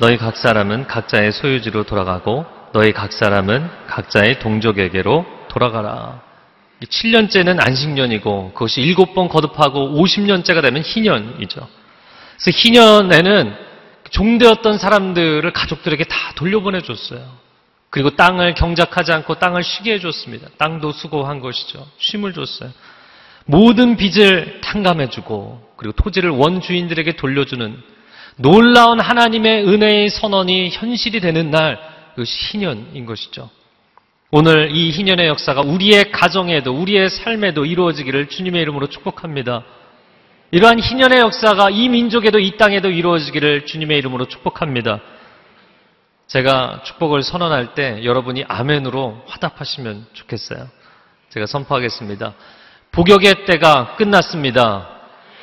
너희 0.00 0.16
각 0.16 0.36
사람은 0.36 0.86
각자의 0.86 1.32
소유지로 1.32 1.82
돌아가고 1.84 2.46
너희 2.72 2.92
각 2.92 3.12
사람은 3.12 3.68
각자의 3.88 4.38
동족에게로 4.38 5.26
돌아가라. 5.48 6.22
7년째는 6.80 7.66
안식년이고 7.66 8.52
그것이 8.52 8.80
7번 8.82 9.28
거듭하고 9.28 10.00
50년째가 10.00 10.62
되면 10.62 10.82
희년이죠. 10.82 11.68
그래서 12.40 12.58
희년에는 12.58 13.54
종되었던 14.10 14.78
사람들을 14.78 15.52
가족들에게 15.52 16.04
다 16.04 16.16
돌려보내 16.36 16.82
줬어요. 16.82 17.20
그리고 17.90 18.10
땅을 18.10 18.54
경작하지 18.54 19.12
않고 19.12 19.34
땅을 19.36 19.64
쉬게 19.64 19.94
해줬습니다. 19.94 20.48
땅도 20.58 20.92
수고한 20.92 21.40
것이죠. 21.40 21.86
쉼을 21.98 22.32
줬어요. 22.32 22.70
모든 23.46 23.96
빚을 23.96 24.60
탕감해주고 24.60 25.72
그리고 25.76 25.92
토지를 25.96 26.30
원주인들에게 26.30 27.16
돌려주는 27.16 27.82
놀라운 28.38 29.00
하나님의 29.00 29.66
은혜의 29.66 30.10
선언이 30.10 30.70
현실이 30.70 31.20
되는 31.20 31.50
날, 31.50 31.78
그것이 32.10 32.32
희년인 32.52 33.04
것이죠. 33.04 33.50
오늘 34.30 34.70
이 34.74 34.90
희년의 34.90 35.26
역사가 35.26 35.62
우리의 35.62 36.12
가정에도, 36.12 36.72
우리의 36.72 37.10
삶에도 37.10 37.64
이루어지기를 37.64 38.28
주님의 38.28 38.62
이름으로 38.62 38.88
축복합니다. 38.88 39.64
이러한 40.50 40.78
희년의 40.80 41.18
역사가 41.18 41.70
이 41.70 41.88
민족에도 41.88 42.38
이 42.38 42.56
땅에도 42.56 42.90
이루어지기를 42.90 43.66
주님의 43.66 43.98
이름으로 43.98 44.28
축복합니다. 44.28 45.00
제가 46.28 46.82
축복을 46.84 47.22
선언할 47.22 47.74
때 47.74 48.04
여러분이 48.04 48.44
아멘으로 48.46 49.24
화답하시면 49.26 50.06
좋겠어요. 50.12 50.68
제가 51.30 51.46
선포하겠습니다. 51.46 52.34
복역의 52.92 53.46
때가 53.46 53.96
끝났습니다. 53.96 54.88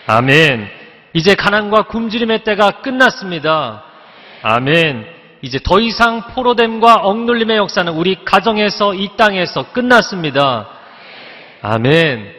아멘. 0.08 0.85
이제 1.16 1.34
가난과 1.34 1.84
굶주림의 1.84 2.44
때가 2.44 2.82
끝났습니다. 2.82 3.84
아멘. 4.44 5.08
이제 5.42 5.60
더 5.64 5.80
이상 5.80 6.28
포로됨과 6.34 6.96
억눌림의 6.96 7.56
역사는 7.56 7.94
우리 7.94 8.26
가정에서 8.26 8.94
이 8.94 9.10
땅에서 9.16 9.72
끝났습니다. 9.72 10.68
아멘. 11.62 12.36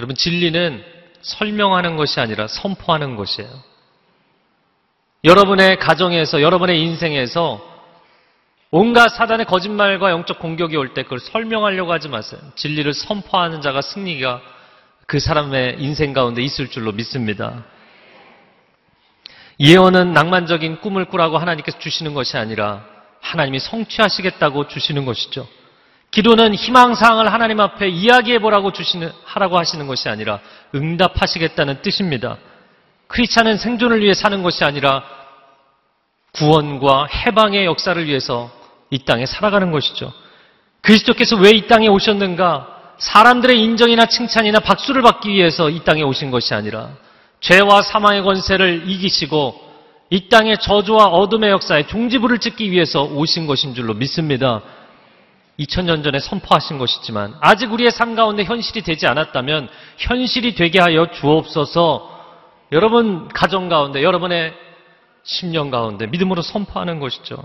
여러분 0.00 0.16
진리는 0.16 0.82
설명하는 1.22 1.96
것이 1.96 2.18
아니라 2.18 2.48
선포하는 2.48 3.14
것이에요. 3.14 3.48
여러분의 5.22 5.78
가정에서 5.78 6.42
여러분의 6.42 6.82
인생에서 6.82 7.64
온갖 8.72 9.10
사단의 9.10 9.46
거짓말과 9.46 10.10
영적 10.10 10.40
공격이 10.40 10.76
올 10.76 10.92
때 10.92 11.04
그걸 11.04 11.20
설명하려고 11.20 11.92
하지 11.92 12.08
마세요. 12.08 12.40
진리를 12.56 12.92
선포하는 12.94 13.60
자가 13.60 13.80
승리가 13.80 14.40
그 15.10 15.18
사람의 15.18 15.78
인생 15.80 16.12
가운데 16.12 16.40
있을 16.40 16.68
줄로 16.68 16.92
믿습니다. 16.92 17.64
예언은 19.58 20.12
낭만적인 20.12 20.80
꿈을 20.82 21.06
꾸라고 21.06 21.36
하나님께서 21.36 21.80
주시는 21.80 22.14
것이 22.14 22.36
아니라 22.36 22.84
하나님이 23.20 23.58
성취하시겠다고 23.58 24.68
주시는 24.68 25.04
것이죠. 25.04 25.48
기도는 26.12 26.54
희망사항을 26.54 27.32
하나님 27.32 27.58
앞에 27.58 27.88
이야기해보라고 27.88 28.70
주시는, 28.70 29.10
하라고 29.24 29.58
하시는 29.58 29.84
것이 29.88 30.08
아니라 30.08 30.38
응답하시겠다는 30.76 31.82
뜻입니다. 31.82 32.38
크리스찬은 33.08 33.56
생존을 33.56 34.02
위해 34.04 34.14
사는 34.14 34.44
것이 34.44 34.62
아니라 34.62 35.02
구원과 36.34 37.06
해방의 37.06 37.64
역사를 37.64 38.06
위해서 38.06 38.48
이 38.90 39.04
땅에 39.04 39.26
살아가는 39.26 39.72
것이죠. 39.72 40.12
그리스도께서 40.82 41.34
왜 41.34 41.50
이 41.50 41.66
땅에 41.66 41.88
오셨는가? 41.88 42.79
사람들의 43.00 43.58
인정이나 43.62 44.06
칭찬이나 44.06 44.60
박수를 44.60 45.00
받기 45.00 45.30
위해서 45.30 45.70
이 45.70 45.80
땅에 45.84 46.02
오신 46.02 46.30
것이 46.30 46.54
아니라 46.54 46.90
죄와 47.40 47.82
사망의 47.82 48.22
권세를 48.22 48.88
이기시고 48.88 49.68
이 50.10 50.28
땅의 50.28 50.58
저주와 50.60 51.06
어둠의 51.06 51.50
역사에 51.50 51.86
종지부를 51.86 52.38
찍기 52.38 52.70
위해서 52.70 53.04
오신 53.04 53.46
것인 53.46 53.74
줄로 53.74 53.94
믿습니다. 53.94 54.60
2000년 55.58 56.04
전에 56.04 56.20
선포하신 56.20 56.78
것이지만 56.78 57.34
아직 57.40 57.72
우리의 57.72 57.90
삶 57.90 58.14
가운데 58.14 58.44
현실이 58.44 58.82
되지 58.82 59.06
않았다면 59.06 59.68
현실이 59.98 60.54
되게 60.54 60.78
하여 60.80 61.10
주옵소서 61.10 62.18
여러분 62.72 63.28
가정 63.28 63.68
가운데 63.68 64.02
여러분의 64.02 64.54
심령 65.22 65.70
가운데 65.70 66.06
믿음으로 66.06 66.42
선포하는 66.42 66.98
것이죠. 66.98 67.42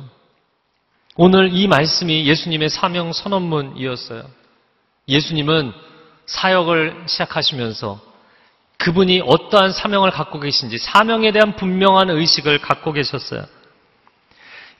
오늘 1.15 1.51
이 1.53 1.67
말씀이 1.67 2.25
예수님의 2.25 2.69
사명 2.69 3.13
선언문이었어요. 3.13 4.23
예수님은 5.07 5.73
사역을 6.25 7.03
시작하시면서 7.07 7.99
그분이 8.77 9.21
어떠한 9.25 9.71
사명을 9.71 10.11
갖고 10.11 10.39
계신지 10.39 10.77
사명에 10.77 11.31
대한 11.31 11.55
분명한 11.55 12.09
의식을 12.09 12.59
갖고 12.59 12.91
계셨어요. 12.91 13.45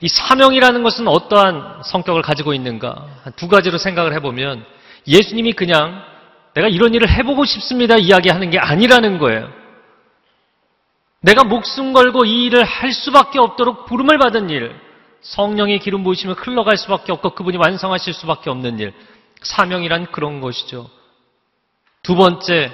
이 0.00 0.08
사명이라는 0.08 0.82
것은 0.82 1.08
어떠한 1.08 1.82
성격을 1.84 2.22
가지고 2.22 2.52
있는가? 2.52 3.06
두 3.36 3.48
가지로 3.48 3.78
생각을 3.78 4.12
해보면 4.14 4.64
예수님이 5.06 5.54
그냥 5.54 6.02
내가 6.54 6.68
이런 6.68 6.94
일을 6.94 7.08
해보고 7.08 7.44
싶습니다 7.44 7.96
이야기하는 7.96 8.50
게 8.50 8.58
아니라는 8.58 9.18
거예요. 9.18 9.50
내가 11.20 11.44
목숨 11.44 11.92
걸고 11.92 12.24
이 12.24 12.44
일을 12.44 12.64
할 12.64 12.92
수밖에 12.92 13.38
없도록 13.38 13.86
부름을 13.86 14.18
받은 14.18 14.50
일, 14.50 14.74
성령의 15.22 15.80
기름 15.80 16.04
부으시면 16.04 16.36
흘러갈 16.36 16.76
수밖에 16.76 17.12
없고 17.12 17.34
그분이 17.34 17.56
완성하실 17.56 18.12
수밖에 18.12 18.50
없는 18.50 18.78
일, 18.78 18.92
사명이란 19.42 20.12
그런 20.12 20.40
것이죠. 20.40 20.90
두 22.02 22.14
번째, 22.14 22.70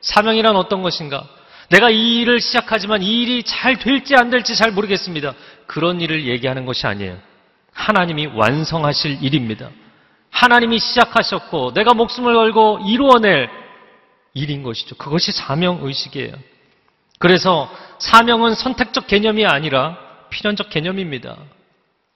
사명이란 0.00 0.56
어떤 0.56 0.82
것인가? 0.82 1.28
내가 1.70 1.90
이 1.90 2.20
일을 2.20 2.40
시작하지만 2.40 3.02
이 3.02 3.22
일이 3.22 3.42
잘 3.42 3.78
될지 3.78 4.16
안 4.16 4.30
될지 4.30 4.56
잘 4.56 4.72
모르겠습니다. 4.72 5.34
그런 5.66 6.00
일을 6.00 6.26
얘기하는 6.26 6.66
것이 6.66 6.86
아니에요. 6.86 7.18
하나님이 7.72 8.26
완성하실 8.26 9.22
일입니다. 9.22 9.70
하나님이 10.30 10.78
시작하셨고 10.78 11.72
내가 11.74 11.94
목숨을 11.94 12.34
걸고 12.34 12.80
이루어낼 12.86 13.48
일인 14.34 14.62
것이죠. 14.62 14.96
그것이 14.96 15.32
사명의식이에요. 15.32 16.32
그래서 17.18 17.70
사명은 17.98 18.54
선택적 18.54 19.06
개념이 19.06 19.44
아니라 19.46 19.98
필연적 20.30 20.70
개념입니다. 20.70 21.36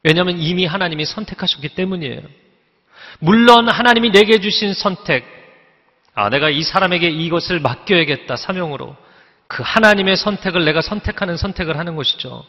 왜냐하면 0.02 0.38
이미 0.38 0.64
하나님이 0.66 1.04
선택하셨기 1.04 1.70
때문이에요. 1.70 2.22
물론 3.25 3.71
하나님이 3.71 4.11
내게 4.11 4.39
주신 4.39 4.75
선택, 4.75 5.25
아, 6.15 6.29
내가 6.29 6.51
이 6.51 6.63
사람에게 6.63 7.09
이것을 7.09 7.59
맡겨야겠다, 7.59 8.37
사명으로. 8.37 8.95
그 9.47 9.63
하나님의 9.65 10.17
선택을 10.17 10.67
내가 10.67 10.83
선택하는 10.83 11.39
선택을 11.39 11.79
하는 11.79 11.97
것이죠. 11.97 12.45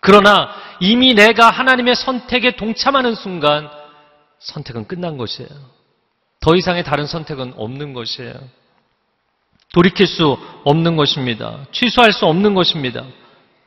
그러나 0.00 0.50
이미 0.80 1.12
내가 1.14 1.50
하나님의 1.50 1.94
선택에 1.94 2.56
동참하는 2.56 3.14
순간 3.14 3.68
선택은 4.38 4.86
끝난 4.86 5.18
것이에요. 5.18 5.50
더 6.40 6.56
이상의 6.56 6.82
다른 6.82 7.06
선택은 7.06 7.54
없는 7.56 7.92
것이에요. 7.92 8.32
돌이킬 9.74 10.06
수 10.06 10.38
없는 10.64 10.96
것입니다. 10.96 11.66
취소할 11.70 12.12
수 12.12 12.24
없는 12.24 12.54
것입니다. 12.54 13.04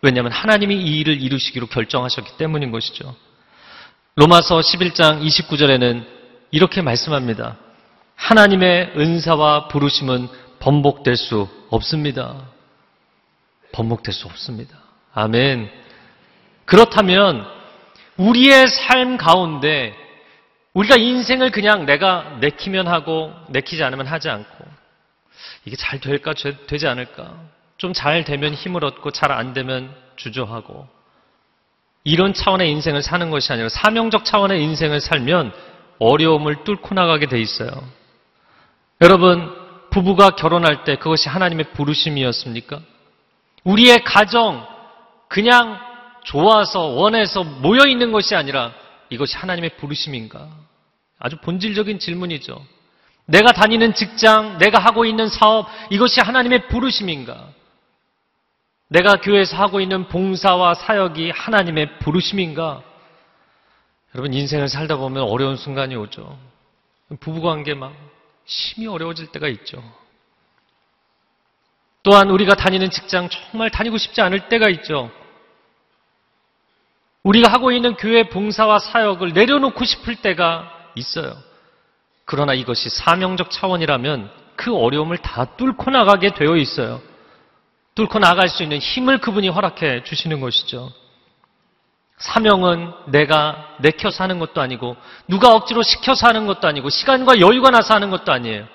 왜냐하면 0.02 0.32
하나님이 0.32 0.76
이 0.76 1.00
일을 1.02 1.22
이루시기로 1.22 1.68
결정하셨기 1.68 2.38
때문인 2.38 2.72
것이죠. 2.72 3.16
로마서 4.20 4.60
11장 4.60 5.26
29절에는 5.26 6.06
이렇게 6.52 6.82
말씀합니다. 6.82 7.56
하나님의 8.16 8.92
은사와 8.98 9.70
부르심은 9.70 10.28
번복될 10.60 11.16
수 11.16 11.48
없습니다. 11.70 12.36
번복될 13.72 14.14
수 14.14 14.28
없습니다. 14.28 14.78
아멘. 15.14 15.72
그렇다면 16.66 17.48
우리의 18.18 18.68
삶 18.68 19.16
가운데 19.16 19.96
우리가 20.74 20.98
인생을 20.98 21.52
그냥 21.52 21.86
내가 21.86 22.40
내키면 22.42 22.90
하고 22.90 23.32
내키지 23.48 23.86
않으면 23.86 24.06
하지 24.06 24.28
않고 24.28 24.66
이게 25.64 25.78
잘 25.78 26.02
될까 26.02 26.34
되지 26.68 26.88
않을까 26.88 27.36
좀 27.78 27.94
잘 27.94 28.26
되면 28.26 28.54
힘을 28.54 28.84
얻고 28.84 29.12
잘 29.12 29.32
안 29.32 29.54
되면 29.54 29.96
주저하고 30.18 30.99
이런 32.10 32.34
차원의 32.34 32.72
인생을 32.72 33.04
사는 33.04 33.30
것이 33.30 33.54
아니라 33.54 33.70
사명적 33.70 34.26
차원의 34.26 34.64
인생을 34.64 35.00
살면 35.00 35.54
어려움을 36.00 36.64
뚫고 36.64 36.96
나가게 36.96 37.28
돼 37.28 37.40
있어요. 37.40 37.70
여러분 39.00 39.48
부부가 39.92 40.32
결혼할 40.32 40.84
때 40.86 40.96
그것이 40.96 41.30
하나님의 41.30 41.66
부르심이었습니까? 41.74 42.80
우리의 43.64 44.04
가정 44.04 44.66
그냥 45.28 45.78
좋아서 46.24 46.88
원해서 46.88 47.44
모여 47.44 47.86
있는 47.86 48.12
것이 48.12 48.36
아니라 48.36 48.74
이것이 49.12 49.38
하나님의 49.38 49.78
부르심인가? 49.78 50.48
아주 51.20 51.38
본질적인 51.38 52.00
질문이죠. 52.00 52.60
내가 53.26 53.52
다니는 53.52 53.94
직장, 53.94 54.58
내가 54.58 54.80
하고 54.80 55.06
있는 55.06 55.30
사업, 55.30 55.68
이것이 55.92 56.22
하나님의 56.22 56.70
부르심인가? 56.70 57.50
내가 58.90 59.22
교회에서 59.22 59.56
하고 59.56 59.80
있는 59.80 60.08
봉사와 60.08 60.74
사역이 60.74 61.32
하나님의 61.32 62.00
부르심인가? 62.00 62.84
여러분, 64.16 64.34
인생을 64.34 64.68
살다 64.68 64.98
보면 64.98 65.24
어려운 65.24 65.56
순간이 65.56 65.96
오죠. 65.96 66.38
부부관계 67.20 67.76
막 67.76 67.94
심히 68.46 68.88
어려워질 68.88 69.28
때가 69.28 69.48
있죠. 69.48 69.84
또한 72.02 72.32
우리가 72.32 72.56
다니는 72.56 72.90
직장 72.90 73.30
정말 73.30 73.70
다니고 73.70 73.98
싶지 73.98 74.22
않을 74.22 74.50
때가 74.50 74.70
있죠. 74.70 75.12
우리가 77.22 77.52
하고 77.52 77.72
있는 77.72 77.96
교회 77.96 78.24
봉사와 78.30 78.80
사역을 78.80 79.34
내려놓고 79.34 79.86
싶을 79.86 80.16
때가 80.16 80.72
있어요. 80.96 81.38
그러나 82.26 82.54
이것이 82.54 82.90
사명적 82.90 83.52
차원이라면 83.52 84.32
그 84.56 84.76
어려움을 84.76 85.18
다 85.20 85.46
뚫고 85.46 85.92
나가게 85.92 86.34
되어 86.34 86.56
있어요. 86.56 87.02
뚫고 88.00 88.20
나갈 88.20 88.48
수 88.48 88.64
있는 88.64 88.78
힘을 88.78 89.18
그분이 89.18 89.50
허락해 89.50 90.06
주시는 90.06 90.40
것이죠. 90.40 90.90
사명은 92.18 92.94
내가 93.08 93.76
내켜서 93.80 94.24
하는 94.24 94.40
것도 94.40 94.62
아니고 94.62 94.96
누가 95.28 95.54
억지로 95.54 95.84
시켜서 95.84 96.28
하는 96.28 96.48
것도 96.48 96.66
아니고 96.68 96.90
시간과 96.90 97.42
여유가 97.42 97.72
나서 97.72 97.94
하는 97.94 98.10
것도 98.10 98.32
아니에요. 98.32 98.66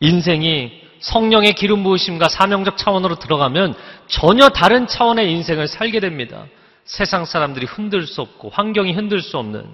인생이 0.00 0.82
성령의 1.00 1.54
기름 1.54 1.82
부으심과 1.82 2.28
사명적 2.28 2.76
차원으로 2.76 3.18
들어가면 3.18 3.74
전혀 4.08 4.50
다른 4.50 4.86
차원의 4.86 5.30
인생을 5.32 5.66
살게 5.66 6.00
됩니다. 6.00 6.44
세상 6.84 7.24
사람들이 7.24 7.64
흔들 7.64 8.06
수 8.06 8.20
없고 8.20 8.50
환경이 8.50 8.92
흔들 8.92 9.22
수 9.22 9.38
없는 9.38 9.64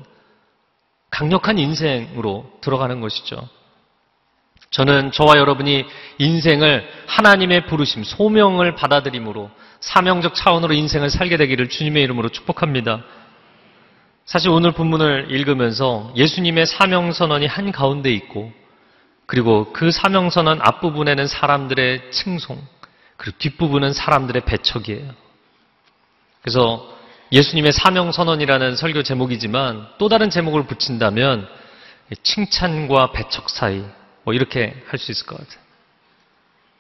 강력한 1.11 1.59
인생으로 1.59 2.59
들어가는 2.61 3.01
것이죠. 3.01 3.49
저는 4.77 5.11
저와 5.11 5.39
여러분이 5.39 5.87
인생을 6.19 6.87
하나님의 7.07 7.65
부르심, 7.65 8.05
소명을 8.05 8.75
받아들임으로 8.75 9.51
사명적 9.81 10.35
차원으로 10.35 10.75
인생을 10.75 11.09
살게 11.09 11.39
되기를 11.39 11.71
주님의 11.71 12.03
이름으로 12.03 12.29
축복합니다. 12.29 13.03
사실 14.27 14.51
오늘 14.51 14.73
본문을 14.73 15.29
읽으면서 15.31 16.13
예수님의 16.15 16.67
사명선언이 16.67 17.47
한 17.47 17.73
가운데 17.73 18.13
있고 18.13 18.53
그리고 19.25 19.73
그 19.73 19.91
사명선언 19.91 20.61
앞부분에는 20.61 21.27
사람들의 21.27 22.11
칭송 22.11 22.61
그리고 23.17 23.39
뒷부분은 23.39 23.95
사람들의 23.95 24.43
배척이에요. 24.45 25.11
그래서 26.43 26.87
예수님의 27.33 27.73
사명선언이라는 27.73 28.77
설교 28.77 29.05
제목이지만 29.05 29.87
또 29.97 30.11
다른 30.11 30.29
제목을 30.29 30.67
붙인다면 30.67 31.49
칭찬과 32.23 33.13
배척 33.13 33.49
사이 33.49 33.83
뭐 34.27 34.35
이렇게 34.35 34.75
할 34.89 34.99
수 34.99 35.13
있을 35.13 35.25
것 35.25 35.39
같아요. 35.39 35.65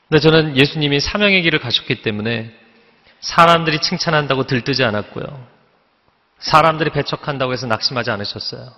근데 0.08 0.20
저는 0.20 0.56
예수님이 0.56 0.98
사명의 0.98 1.42
길을 1.42 1.60
가셨기 1.60 2.02
때문에 2.02 2.52
사람들이 3.20 3.80
칭찬한다고 3.80 4.46
들뜨지 4.46 4.82
않았고요. 4.82 5.46
사람들이 6.40 6.90
배척한다고 6.90 7.52
해서 7.52 7.66
낙심하지 7.66 8.10
않으셨어요. 8.10 8.72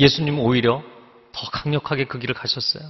예수님은 0.00 0.40
오히려 0.40 0.82
더 1.32 1.50
강력하게 1.50 2.04
그 2.04 2.18
길을 2.18 2.34
가셨어요. 2.34 2.82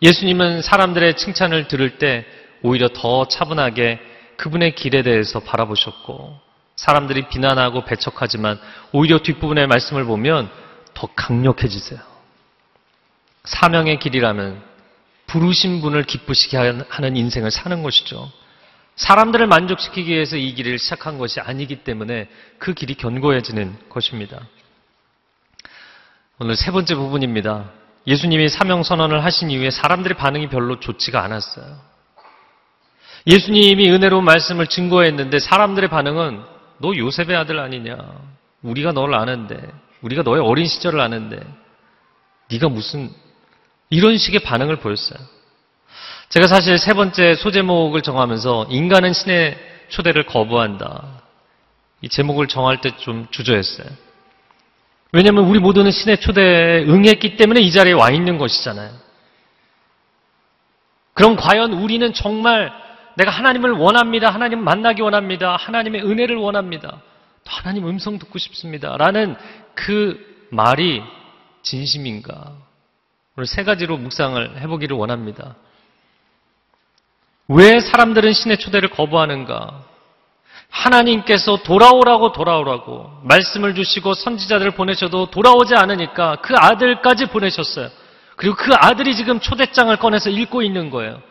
예수님은 0.00 0.62
사람들의 0.62 1.16
칭찬을 1.16 1.66
들을 1.66 1.98
때 1.98 2.24
오히려 2.62 2.88
더 2.88 3.26
차분하게 3.26 4.00
그분의 4.36 4.76
길에 4.76 5.02
대해서 5.02 5.40
바라보셨고 5.40 6.38
사람들이 6.76 7.28
비난하고 7.28 7.84
배척하지만 7.84 8.60
오히려 8.92 9.18
뒷부분의 9.18 9.66
말씀을 9.66 10.04
보면 10.04 10.48
더 10.94 11.08
강력해지세요. 11.14 12.13
사명의 13.44 13.98
길이라면 13.98 14.62
부르신 15.26 15.80
분을 15.80 16.04
기쁘시게 16.04 16.56
하는 16.88 17.16
인생을 17.16 17.50
사는 17.50 17.82
것이죠. 17.82 18.30
사람들을 18.96 19.46
만족시키기 19.46 20.12
위해서 20.12 20.36
이 20.36 20.54
길을 20.54 20.78
시작한 20.78 21.18
것이 21.18 21.40
아니기 21.40 21.76
때문에 21.76 22.28
그 22.58 22.74
길이 22.74 22.94
견고해지는 22.94 23.76
것입니다. 23.88 24.40
오늘 26.38 26.56
세 26.56 26.70
번째 26.70 26.94
부분입니다. 26.94 27.70
예수님이 28.06 28.48
사명 28.48 28.82
선언을 28.82 29.24
하신 29.24 29.50
이후에 29.50 29.70
사람들의 29.70 30.16
반응이 30.16 30.48
별로 30.48 30.78
좋지가 30.78 31.22
않았어요. 31.22 31.78
예수님이 33.26 33.90
은혜로운 33.90 34.24
말씀을 34.24 34.66
증거했는데 34.66 35.38
사람들의 35.38 35.88
반응은 35.88 36.42
너 36.78 36.94
요셉의 36.94 37.36
아들 37.36 37.58
아니냐? 37.58 37.96
우리가 38.62 38.92
너를 38.92 39.14
아는데, 39.14 39.60
우리가 40.02 40.22
너의 40.22 40.42
어린 40.42 40.66
시절을 40.66 41.00
아는데, 41.00 41.40
네가 42.50 42.68
무슨 42.68 43.10
이런 43.90 44.16
식의 44.16 44.40
반응을 44.40 44.76
보였어요. 44.76 45.18
제가 46.28 46.46
사실 46.46 46.78
세 46.78 46.94
번째 46.94 47.34
소제목을 47.36 48.02
정하면서 48.02 48.68
인간은 48.70 49.12
신의 49.12 49.56
초대를 49.88 50.26
거부한다. 50.26 51.22
이 52.00 52.08
제목을 52.08 52.48
정할 52.48 52.80
때 52.80 52.90
좀 52.96 53.26
주저했어요. 53.30 53.86
왜냐하면 55.12 55.44
우리 55.44 55.60
모두는 55.60 55.90
신의 55.92 56.18
초대에 56.18 56.84
응했기 56.84 57.36
때문에 57.36 57.60
이 57.60 57.70
자리에 57.70 57.92
와 57.92 58.10
있는 58.10 58.36
것이잖아요. 58.36 58.90
그럼 61.12 61.36
과연 61.36 61.72
우리는 61.72 62.12
정말 62.12 62.72
내가 63.16 63.30
하나님을 63.30 63.70
원합니다. 63.70 64.30
하나님 64.30 64.64
만나기 64.64 65.02
원합니다. 65.02 65.56
하나님의 65.56 66.02
은혜를 66.02 66.36
원합니다. 66.36 67.00
하나님 67.46 67.86
음성 67.86 68.18
듣고 68.18 68.38
싶습니다. 68.38 68.96
라는 68.96 69.36
그 69.74 70.48
말이 70.50 71.00
진심인가? 71.62 72.52
오늘 73.36 73.46
세 73.46 73.64
가지로 73.64 73.96
묵상을 73.96 74.60
해보기를 74.60 74.96
원합니다. 74.96 75.56
왜 77.48 77.80
사람들은 77.80 78.32
신의 78.32 78.58
초대를 78.58 78.90
거부하는가? 78.90 79.84
하나님께서 80.70 81.56
돌아오라고 81.58 82.32
돌아오라고 82.32 83.20
말씀을 83.24 83.74
주시고 83.74 84.14
선지자들을 84.14 84.72
보내셔도 84.72 85.30
돌아오지 85.30 85.74
않으니까 85.74 86.36
그 86.36 86.54
아들까지 86.56 87.26
보내셨어요. 87.26 87.90
그리고 88.36 88.56
그 88.56 88.70
아들이 88.74 89.14
지금 89.14 89.40
초대장을 89.40 89.94
꺼내서 89.96 90.30
읽고 90.30 90.62
있는 90.62 90.90
거예요. 90.90 91.22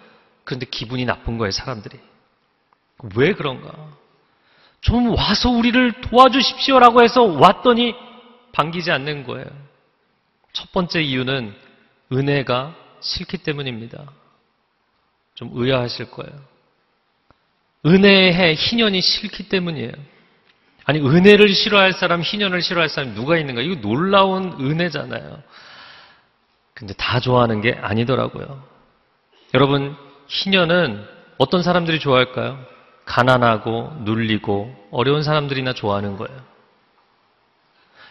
그런데 0.43 0.65
기분이 0.65 1.05
나쁜 1.05 1.37
거예요, 1.37 1.51
사람들이. 1.51 1.99
왜 3.15 3.33
그런가? 3.33 3.71
좀 4.81 5.09
와서 5.15 5.49
우리를 5.49 6.01
도와주십시오라고 6.01 7.03
해서 7.03 7.23
왔더니 7.23 7.95
반기지 8.51 8.91
않는 8.91 9.25
거예요. 9.25 9.45
첫 10.53 10.71
번째 10.71 11.01
이유는 11.01 11.62
은혜가 12.13 12.75
싫기 13.01 13.37
때문입니다. 13.39 14.03
좀 15.35 15.49
의아하실 15.53 16.11
거예요. 16.11 16.33
은혜의 17.85 18.55
희년이 18.55 19.01
싫기 19.01 19.49
때문이에요. 19.49 19.91
아니, 20.85 20.99
은혜를 20.99 21.53
싫어할 21.53 21.93
사람, 21.93 22.21
희년을 22.21 22.61
싫어할 22.61 22.89
사람이 22.89 23.15
누가 23.15 23.37
있는가? 23.37 23.61
이거 23.61 23.75
놀라운 23.81 24.53
은혜잖아요. 24.59 25.41
근데 26.73 26.93
다 26.95 27.19
좋아하는 27.19 27.61
게 27.61 27.73
아니더라고요. 27.73 28.63
여러분, 29.53 29.95
희년은 30.27 31.05
어떤 31.37 31.63
사람들이 31.63 31.99
좋아할까요? 31.99 32.59
가난하고 33.05 33.93
눌리고 34.01 34.73
어려운 34.91 35.23
사람들이나 35.23 35.73
좋아하는 35.73 36.17
거예요. 36.17 36.41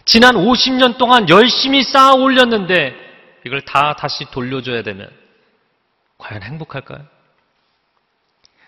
지난 0.05 0.35
50년 0.35 0.99
동안 0.99 1.29
열심히 1.29 1.83
쌓아 1.83 2.15
올렸는데 2.15 3.02
이걸 3.45 3.61
다 3.63 3.95
다시 3.95 4.25
돌려줘야 4.31 4.83
되면 4.83 5.11
과연 6.19 6.43
행복할까요? 6.43 7.07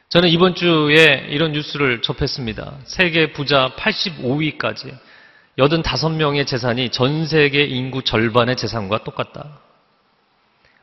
저는 0.09 0.29
이번 0.29 0.55
주에 0.55 1.27
이런 1.29 1.53
뉴스를 1.53 2.03
접했습니다. 2.03 2.79
세계 2.85 3.33
부자 3.33 3.71
85위까지 3.77 4.97
85명의 5.57 6.47
재산이 6.47 6.91
전 6.91 7.27
세계 7.27 7.65
인구 7.65 8.03
절반의 8.03 8.57
재산과 8.57 9.05
똑같다. 9.05 9.59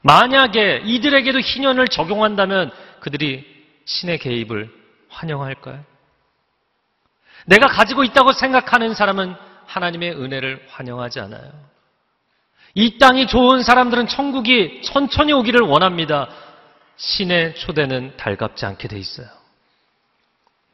만약에 0.02 0.82
이들에게도 0.86 1.40
희년을 1.40 1.88
적용한다면 1.90 2.72
그들이 3.00 3.46
신의 3.86 4.18
개입을 4.18 4.70
환영할까요? 5.10 5.84
내가 7.46 7.68
가지고 7.68 8.04
있다고 8.04 8.34
생각하는 8.34 8.94
사람은 8.94 9.36
하나님의 9.66 10.14
은혜를 10.14 10.66
환영하지 10.70 11.20
않아요. 11.22 11.71
이 12.74 12.98
땅이 12.98 13.28
좋은 13.28 13.64
사람들은 13.64 14.08
천국이 14.08 14.82
천천히 14.84 15.34
오기를 15.34 15.62
원합니다. 15.62 16.30
신의 16.96 17.56
초대는 17.56 18.14
달갑지 18.18 18.66
않게 18.66 18.88
돼 18.88 18.98
있어요. 18.98 19.28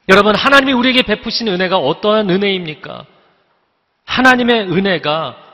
여러분, 0.10 0.36
하나님이 0.36 0.74
우리에게 0.74 1.02
베푸신 1.04 1.48
은혜가 1.48 1.78
어떠한 1.78 2.30
은혜입니까? 2.30 3.06
하나님의 4.06 4.72
은혜가 4.72 5.48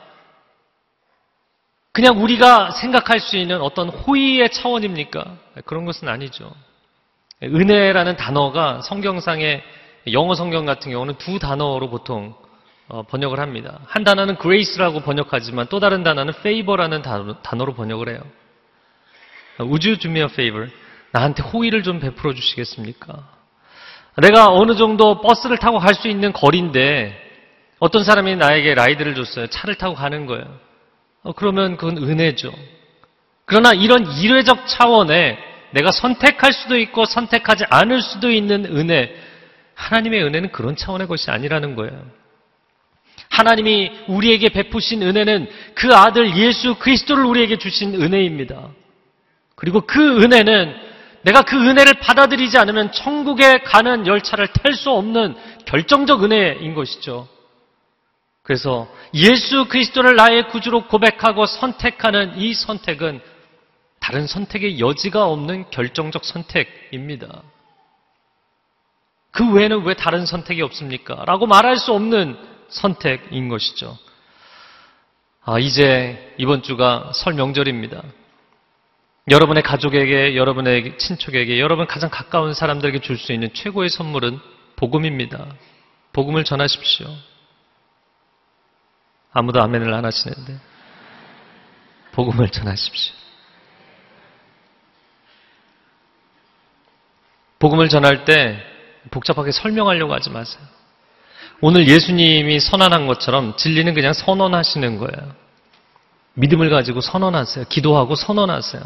그냥 1.92 2.20
우리가 2.20 2.72
생각할 2.72 3.20
수 3.20 3.36
있는 3.36 3.60
어떤 3.60 3.88
호의의 3.88 4.50
차원입니까? 4.50 5.36
그런 5.64 5.84
것은 5.84 6.08
아니죠. 6.08 6.52
은혜라는 7.42 8.16
단어가 8.16 8.80
성경상의 8.82 9.62
영어 10.12 10.34
성경 10.34 10.64
같은 10.64 10.90
경우는 10.90 11.18
두 11.18 11.38
단어로 11.38 11.90
보통 11.90 12.34
어, 12.34 12.44
번역을 12.88 13.40
합니다. 13.40 13.80
한 13.86 14.04
단어는 14.04 14.36
grace라고 14.40 15.00
번역하지만 15.00 15.66
또 15.70 15.80
다른 15.80 16.02
단어는 16.02 16.34
favor라는 16.38 17.02
단어, 17.02 17.64
로 17.64 17.74
번역을 17.74 18.08
해요. 18.10 18.20
Would 19.60 19.88
you 19.88 19.98
do 19.98 20.10
me 20.10 20.20
a 20.20 20.26
favor? 20.26 20.70
나한테 21.12 21.42
호의를 21.42 21.82
좀 21.82 22.00
베풀어 22.00 22.34
주시겠습니까? 22.34 23.34
내가 24.16 24.52
어느 24.52 24.76
정도 24.76 25.20
버스를 25.20 25.58
타고 25.58 25.78
갈 25.78 25.94
수 25.94 26.08
있는 26.08 26.32
거리인데 26.32 27.20
어떤 27.78 28.04
사람이 28.04 28.36
나에게 28.36 28.74
라이드를 28.74 29.14
줬어요. 29.14 29.46
차를 29.48 29.76
타고 29.76 29.94
가는 29.94 30.26
거예요. 30.26 30.44
어, 31.22 31.32
그러면 31.32 31.76
그건 31.76 31.98
은혜죠. 31.98 32.52
그러나 33.46 33.72
이런 33.72 34.06
일회적 34.06 34.66
차원에 34.66 35.38
내가 35.70 35.90
선택할 35.90 36.52
수도 36.52 36.78
있고 36.78 37.04
선택하지 37.04 37.64
않을 37.68 38.00
수도 38.00 38.30
있는 38.30 38.64
은혜, 38.64 39.14
하나님의 39.74 40.22
은혜는 40.22 40.52
그런 40.52 40.76
차원의 40.76 41.08
것이 41.08 41.30
아니라는 41.30 41.74
거예요. 41.74 42.04
하나님이 43.34 43.90
우리에게 44.06 44.50
베푸신 44.50 45.02
은혜는 45.02 45.48
그 45.74 45.92
아들 45.92 46.36
예수 46.36 46.76
그리스도를 46.76 47.24
우리에게 47.24 47.58
주신 47.58 48.00
은혜입니다. 48.00 48.68
그리고 49.56 49.80
그 49.80 50.22
은혜는 50.22 50.74
내가 51.22 51.42
그 51.42 51.56
은혜를 51.56 51.94
받아들이지 51.94 52.58
않으면 52.58 52.92
천국에 52.92 53.58
가는 53.58 54.06
열차를 54.06 54.48
탈 54.48 54.74
수 54.74 54.90
없는 54.90 55.34
결정적 55.64 56.22
은혜인 56.22 56.74
것이죠. 56.74 57.26
그래서 58.42 58.88
예수 59.14 59.64
그리스도를 59.64 60.16
나의 60.16 60.48
구주로 60.48 60.86
고백하고 60.86 61.46
선택하는 61.46 62.36
이 62.36 62.54
선택은 62.54 63.20
다른 64.00 64.26
선택의 64.26 64.78
여지가 64.78 65.26
없는 65.26 65.70
결정적 65.70 66.24
선택입니다. 66.24 67.42
그 69.30 69.50
외에는 69.50 69.82
왜 69.84 69.94
다른 69.94 70.26
선택이 70.26 70.62
없습니까? 70.62 71.24
라고 71.26 71.46
말할 71.46 71.78
수 71.78 71.92
없는 71.92 72.53
선택인 72.68 73.48
것이죠. 73.48 73.98
아, 75.44 75.58
이제 75.58 76.34
이번 76.38 76.62
주가 76.62 77.10
설 77.14 77.34
명절입니다. 77.34 78.02
여러분의 79.30 79.62
가족에게, 79.62 80.36
여러분의 80.36 80.98
친척에게, 80.98 81.58
여러분 81.60 81.86
가장 81.86 82.10
가까운 82.10 82.54
사람들에게 82.54 83.00
줄 83.00 83.18
수 83.18 83.32
있는 83.32 83.52
최고의 83.54 83.88
선물은 83.88 84.38
복음입니다. 84.76 85.46
복음을 86.12 86.44
전하십시오. 86.44 87.08
아무도 89.32 89.60
아멘을 89.62 89.92
안 89.92 90.04
하시는데. 90.04 90.58
복음을 92.12 92.48
전하십시오. 92.48 93.14
복음을 97.58 97.88
전할 97.88 98.24
때 98.24 98.62
복잡하게 99.10 99.50
설명하려고 99.50 100.12
하지 100.12 100.30
마세요. 100.30 100.62
오늘 101.60 101.88
예수님이 101.88 102.60
선언한 102.60 103.06
것처럼 103.06 103.56
진리는 103.56 103.94
그냥 103.94 104.12
선언하시는 104.12 104.98
거예요. 104.98 105.34
믿음을 106.34 106.68
가지고 106.70 107.00
선언하세요. 107.00 107.66
기도하고 107.68 108.16
선언하세요. 108.16 108.82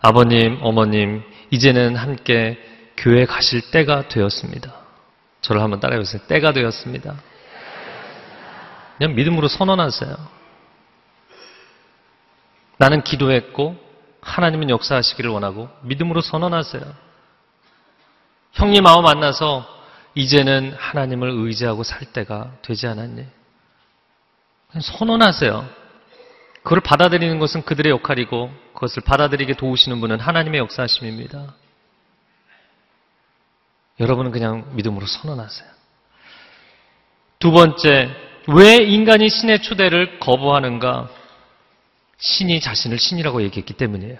아버님, 0.00 0.58
어머님, 0.62 1.22
이제는 1.50 1.96
함께 1.96 2.58
교회 2.96 3.24
가실 3.24 3.70
때가 3.70 4.08
되었습니다. 4.08 4.72
저를 5.40 5.62
한번 5.62 5.80
따라해 5.80 5.98
보세요. 5.98 6.20
때가 6.26 6.52
되었습니다. 6.52 7.14
그냥 8.98 9.14
믿음으로 9.14 9.48
선언하세요. 9.48 10.16
나는 12.78 13.02
기도했고 13.02 13.76
하나님은 14.20 14.70
역사하시기를 14.70 15.30
원하고 15.30 15.68
믿음으로 15.82 16.20
선언하세요. 16.20 16.82
형님 18.52 18.82
마음 18.82 19.04
만나서 19.04 19.75
이제는 20.16 20.72
하나님을 20.72 21.28
의지하고 21.30 21.82
살 21.82 22.10
때가 22.12 22.56
되지 22.62 22.86
않았니? 22.86 23.26
선언하세요. 24.80 25.68
그걸 26.62 26.80
받아들이는 26.80 27.38
것은 27.38 27.62
그들의 27.62 27.92
역할이고 27.92 28.50
그것을 28.72 29.02
받아들이게 29.02 29.54
도우시는 29.54 30.00
분은 30.00 30.18
하나님의 30.18 30.58
역사하심입니다. 30.60 31.54
여러분은 34.00 34.30
그냥 34.30 34.74
믿음으로 34.74 35.06
선언하세요. 35.06 35.68
두 37.38 37.52
번째, 37.52 38.10
왜 38.48 38.76
인간이 38.76 39.28
신의 39.28 39.60
초대를 39.60 40.18
거부하는가? 40.18 41.10
신이 42.16 42.60
자신을 42.62 42.98
신이라고 42.98 43.42
얘기했기 43.42 43.74
때문이에요. 43.74 44.18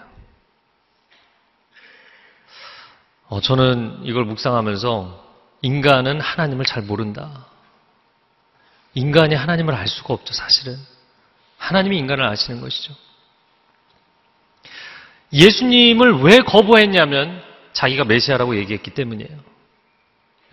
어, 3.29 3.41
저는 3.41 4.01
이걸 4.03 4.25
묵상하면서 4.25 5.26
인간은 5.61 6.21
하나님을 6.21 6.65
잘 6.65 6.83
모른다. 6.83 7.45
인간이 8.93 9.35
하나님을 9.35 9.73
알 9.75 9.87
수가 9.87 10.13
없죠, 10.13 10.33
사실은. 10.33 10.77
하나님이 11.57 11.97
인간을 11.97 12.25
아시는 12.25 12.61
것이죠. 12.61 12.93
예수님을 15.33 16.21
왜 16.21 16.39
거부했냐면 16.39 17.41
자기가 17.73 18.05
메시아라고 18.05 18.57
얘기했기 18.57 18.91
때문이에요. 18.91 19.37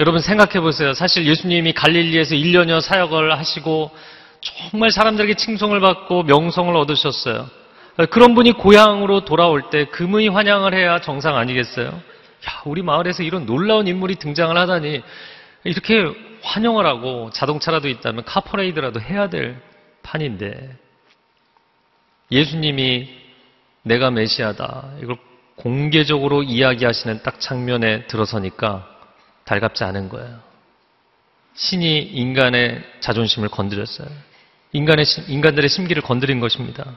여러분 0.00 0.20
생각해 0.20 0.60
보세요. 0.60 0.92
사실 0.92 1.26
예수님이 1.26 1.72
갈릴리에서 1.72 2.34
1년여 2.34 2.80
사역을 2.80 3.38
하시고 3.38 3.90
정말 4.40 4.90
사람들에게 4.90 5.34
칭송을 5.34 5.80
받고 5.80 6.24
명성을 6.24 6.74
얻으셨어요. 6.76 7.48
그런 8.10 8.34
분이 8.34 8.52
고향으로 8.52 9.24
돌아올 9.24 9.70
때 9.70 9.84
금의 9.86 10.28
환영을 10.28 10.74
해야 10.74 11.00
정상 11.00 11.36
아니겠어요? 11.36 12.02
야, 12.48 12.62
우리 12.64 12.82
마을에서 12.82 13.22
이런 13.22 13.46
놀라운 13.46 13.86
인물이 13.86 14.16
등장을 14.16 14.56
하다니 14.56 15.02
이렇게 15.64 16.04
환영을 16.42 16.86
하고 16.86 17.30
자동차라도 17.30 17.88
있다면 17.88 18.24
카퍼레이드라도 18.24 19.00
해야 19.00 19.28
될 19.28 19.60
판인데 20.02 20.76
예수님이 22.30 23.08
내가 23.82 24.10
메시아다 24.10 24.92
이걸 25.02 25.16
공개적으로 25.56 26.42
이야기하시는 26.42 27.22
딱 27.22 27.40
장면에 27.40 28.06
들어서니까 28.06 28.88
달갑지 29.44 29.84
않은 29.84 30.08
거예요. 30.08 30.40
신이 31.54 32.00
인간의 32.00 32.82
자존심을 33.00 33.48
건드렸어요. 33.48 34.08
인간의, 34.72 35.04
인간들의 35.28 35.68
심기를 35.68 36.02
건드린 36.02 36.40
것입니다. 36.40 36.96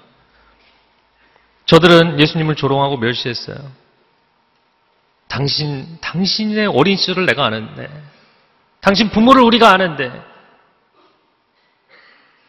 저들은 1.66 2.20
예수님을 2.20 2.56
조롱하고 2.56 2.98
멸시했어요. 2.98 3.58
당신, 5.28 5.98
당신의 6.02 6.68
어린 6.68 6.96
시절을 6.98 7.26
내가 7.26 7.46
아는데, 7.46 7.90
당신 8.80 9.10
부모를 9.10 9.44
우리가 9.44 9.72
아는데, 9.72 10.12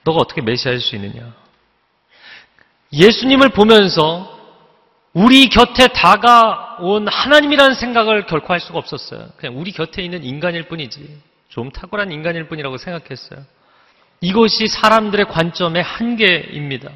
너가 0.05 0.21
어떻게 0.21 0.41
메시아일 0.41 0.81
수 0.81 0.95
있느냐? 0.97 1.35
예수님을 2.93 3.51
보면서 3.51 4.39
우리 5.13 5.49
곁에 5.49 5.89
다가온 5.89 7.09
하나님이라는 7.09 7.75
생각을 7.75 8.27
결코 8.27 8.53
할 8.53 8.61
수가 8.61 8.79
없었어요. 8.79 9.29
그냥 9.37 9.59
우리 9.59 9.73
곁에 9.73 10.03
있는 10.03 10.25
인간일 10.25 10.69
뿐이지. 10.69 11.21
좀 11.49 11.71
탁월한 11.71 12.13
인간일 12.13 12.49
뿐이라고 12.49 12.79
생각했어요. 12.79 13.45
이것이 14.21 14.67
사람들의 14.69 15.27
관점의 15.27 15.83
한계입니다. 15.83 16.91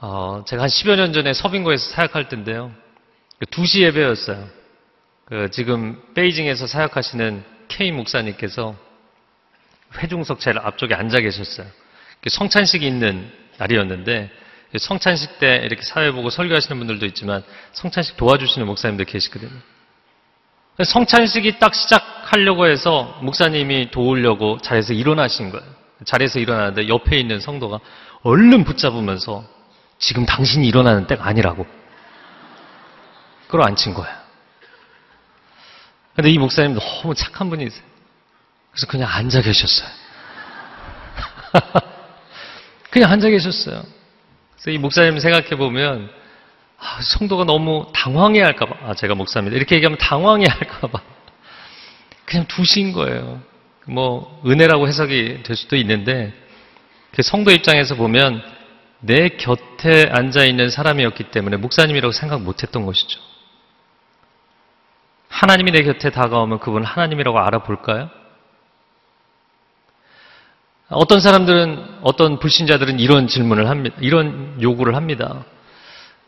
어, 0.00 0.42
제가 0.46 0.62
한 0.62 0.68
10여 0.68 0.96
년 0.96 1.12
전에 1.12 1.32
서빙고에서 1.32 1.90
사역할 1.90 2.28
때인데요. 2.28 2.72
2시 3.50 3.74
그 3.74 3.82
예배였어요. 3.82 4.48
그 5.24 5.50
지금 5.50 6.00
베이징에서 6.14 6.66
사역하시는 6.66 7.44
K 7.68 7.92
목사님께서 7.92 8.76
회중석 9.98 10.40
제일 10.40 10.58
앞쪽에 10.58 10.94
앉아 10.94 11.20
계셨어요. 11.20 11.66
성찬식이 12.26 12.86
있는 12.86 13.30
날이었는데 13.58 14.30
성찬식 14.78 15.38
때 15.38 15.62
이렇게 15.64 15.82
사회 15.82 16.10
보고 16.12 16.30
설교하시는 16.30 16.78
분들도 16.78 17.04
있지만 17.06 17.42
성찬식 17.72 18.16
도와주시는 18.16 18.66
목사님들 18.66 19.04
계시거든요. 19.04 19.50
성찬식이 20.82 21.58
딱 21.58 21.74
시작하려고 21.74 22.66
해서 22.66 23.18
목사님이 23.22 23.90
도우려고 23.90 24.58
자리에서 24.62 24.94
일어나신 24.94 25.50
거예요. 25.50 25.66
자리에서 26.04 26.38
일어나는데 26.38 26.88
옆에 26.88 27.18
있는 27.18 27.40
성도가 27.40 27.80
얼른 28.22 28.64
붙잡으면서 28.64 29.44
지금 29.98 30.24
당신이 30.24 30.66
일어나는 30.66 31.06
때가 31.06 31.26
아니라고. 31.26 31.66
앉힌 33.60 33.94
거예요. 33.94 34.22
근데 36.14 36.30
이 36.30 36.38
목사님 36.38 36.78
너무 36.78 37.14
착한 37.14 37.50
분이세요. 37.50 37.82
그래서 38.70 38.86
그냥 38.86 39.08
앉아 39.10 39.42
계셨어요. 39.42 39.88
그냥 42.90 43.10
앉아 43.10 43.28
계셨어요. 43.28 43.82
그래서 44.54 44.70
이 44.70 44.78
목사님 44.78 45.18
생각해 45.18 45.56
보면 45.56 46.10
아, 46.78 47.00
성도가 47.00 47.44
너무 47.44 47.86
당황해 47.94 48.40
할까봐 48.42 48.88
아 48.88 48.94
제가 48.94 49.14
목사입니다. 49.14 49.56
이렇게 49.56 49.76
얘기하면 49.76 49.98
당황해 49.98 50.46
할까봐 50.48 51.00
그냥 52.24 52.46
두신 52.46 52.92
거예요. 52.92 53.42
뭐 53.86 54.40
은혜라고 54.46 54.88
해석이 54.88 55.42
될 55.42 55.56
수도 55.56 55.76
있는데 55.76 56.32
그 57.12 57.22
성도 57.22 57.50
입장에서 57.50 57.94
보면 57.94 58.42
내 59.00 59.28
곁에 59.30 60.08
앉아 60.10 60.44
있는 60.44 60.70
사람이었기 60.70 61.24
때문에 61.24 61.56
목사님이라고 61.56 62.12
생각 62.12 62.42
못했던 62.42 62.86
것이죠. 62.86 63.20
하나님이 65.32 65.72
내 65.72 65.82
곁에 65.82 66.10
다가오면 66.10 66.60
그분 66.60 66.84
하나님이라고 66.84 67.38
알아볼까요? 67.38 68.10
어떤 70.90 71.20
사람들은, 71.20 72.00
어떤 72.02 72.38
불신자들은 72.38 73.00
이런 73.00 73.26
질문을 73.26 73.68
합니다. 73.70 73.96
이런 74.00 74.58
요구를 74.60 74.94
합니다. 74.94 75.44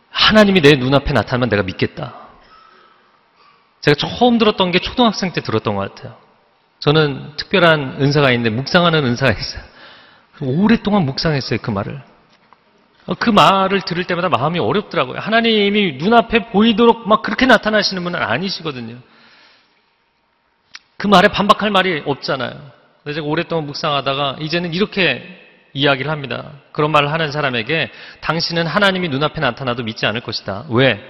하나님이 0.09 0.63
내 0.63 0.73
눈앞에 0.73 1.13
나타나면 1.13 1.51
내가 1.51 1.63
믿겠다. 1.63 2.15
제가 3.83 3.95
처음 3.95 4.39
들었던 4.39 4.71
게 4.71 4.79
초등학생 4.79 5.33
때 5.35 5.43
들었던 5.43 5.75
것 5.75 5.95
같아요. 5.95 6.17
저는 6.79 7.37
특별한 7.37 7.99
은사가 8.01 8.31
있는데 8.33 8.49
묵상하는 8.57 9.05
은사가 9.05 9.33
있어요. 9.33 9.63
오랫동안 10.41 11.05
묵상했어요, 11.05 11.59
그 11.61 11.71
말을. 11.71 12.03
그 13.19 13.31
말을 13.31 13.83
들을 13.83 14.05
때마다 14.05 14.29
마음이 14.29 14.59
어렵더라고요. 14.59 15.19
하나님이 15.19 15.95
눈앞에 15.99 16.51
보이도록 16.51 17.07
막 17.07 17.23
그렇게 17.23 17.45
나타나시는 17.47 18.03
분은 18.03 18.21
아니시거든요. 18.23 18.97
그 20.97 21.07
말에 21.07 21.29
반박할 21.29 21.71
말이 21.71 22.03
없잖아요. 22.07 22.53
근데 23.03 23.15
제가 23.15 23.27
오랫동안 23.27 23.67
묵상하다가 23.67 24.37
이제는 24.41 24.73
이렇게 24.73 25.41
이야기를 25.75 26.11
합니다. 26.11 26.53
그런 26.73 26.93
말을 26.93 27.13
하는 27.13 27.31
사람에게 27.31 27.91
당신은 28.21 28.67
하나님이 28.67 29.09
눈앞에 29.09 29.41
나타나도 29.41 29.83
믿지 29.83 30.07
않을 30.07 30.23
것이다. 30.23 30.65
왜? 30.71 31.03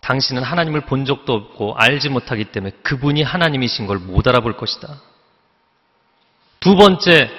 당신은 0.00 0.42
하나님을 0.42 0.82
본 0.82 1.04
적도 1.04 1.32
없고 1.32 1.74
알지 1.76 2.08
못하기 2.10 2.46
때문에 2.46 2.72
그분이 2.82 3.22
하나님이신 3.22 3.86
걸 3.86 3.98
못 3.98 4.26
알아볼 4.28 4.56
것이다. 4.56 5.00
두 6.60 6.76
번째, 6.76 7.30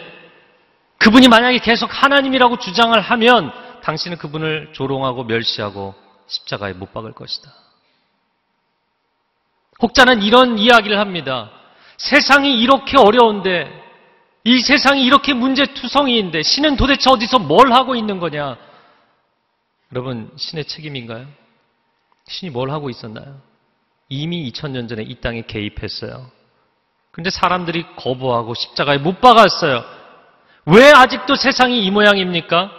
그분이 0.99 1.27
만약에 1.27 1.59
계속 1.59 1.89
하나님이라고 1.91 2.59
주장을 2.59 2.99
하면 2.99 3.51
당신은 3.81 4.17
그분을 4.17 4.73
조롱하고 4.73 5.23
멸시하고 5.23 5.95
십자가에 6.27 6.73
못 6.73 6.93
박을 6.93 7.13
것이다. 7.13 7.51
혹자는 9.81 10.21
이런 10.21 10.59
이야기를 10.59 10.99
합니다. 10.99 11.51
세상이 11.97 12.59
이렇게 12.59 12.97
어려운데, 12.97 13.71
이 14.43 14.59
세상이 14.59 15.03
이렇게 15.03 15.33
문제투성이인데, 15.33 16.43
신은 16.43 16.75
도대체 16.75 17.09
어디서 17.09 17.39
뭘 17.39 17.71
하고 17.71 17.95
있는 17.95 18.19
거냐? 18.19 18.57
여러분, 19.93 20.31
신의 20.35 20.65
책임인가요? 20.65 21.27
신이 22.27 22.51
뭘 22.51 22.71
하고 22.71 22.89
있었나요? 22.89 23.41
이미 24.09 24.49
2000년 24.51 24.89
전에 24.89 25.03
이 25.03 25.15
땅에 25.15 25.43
개입했어요. 25.43 26.29
근데 27.12 27.29
사람들이 27.29 27.85
거부하고 27.95 28.53
십자가에 28.53 28.97
못 28.97 29.21
박았어요. 29.21 29.98
왜 30.71 30.91
아직도 30.91 31.36
세상이 31.36 31.84
이 31.84 31.91
모양입니까? 31.91 32.71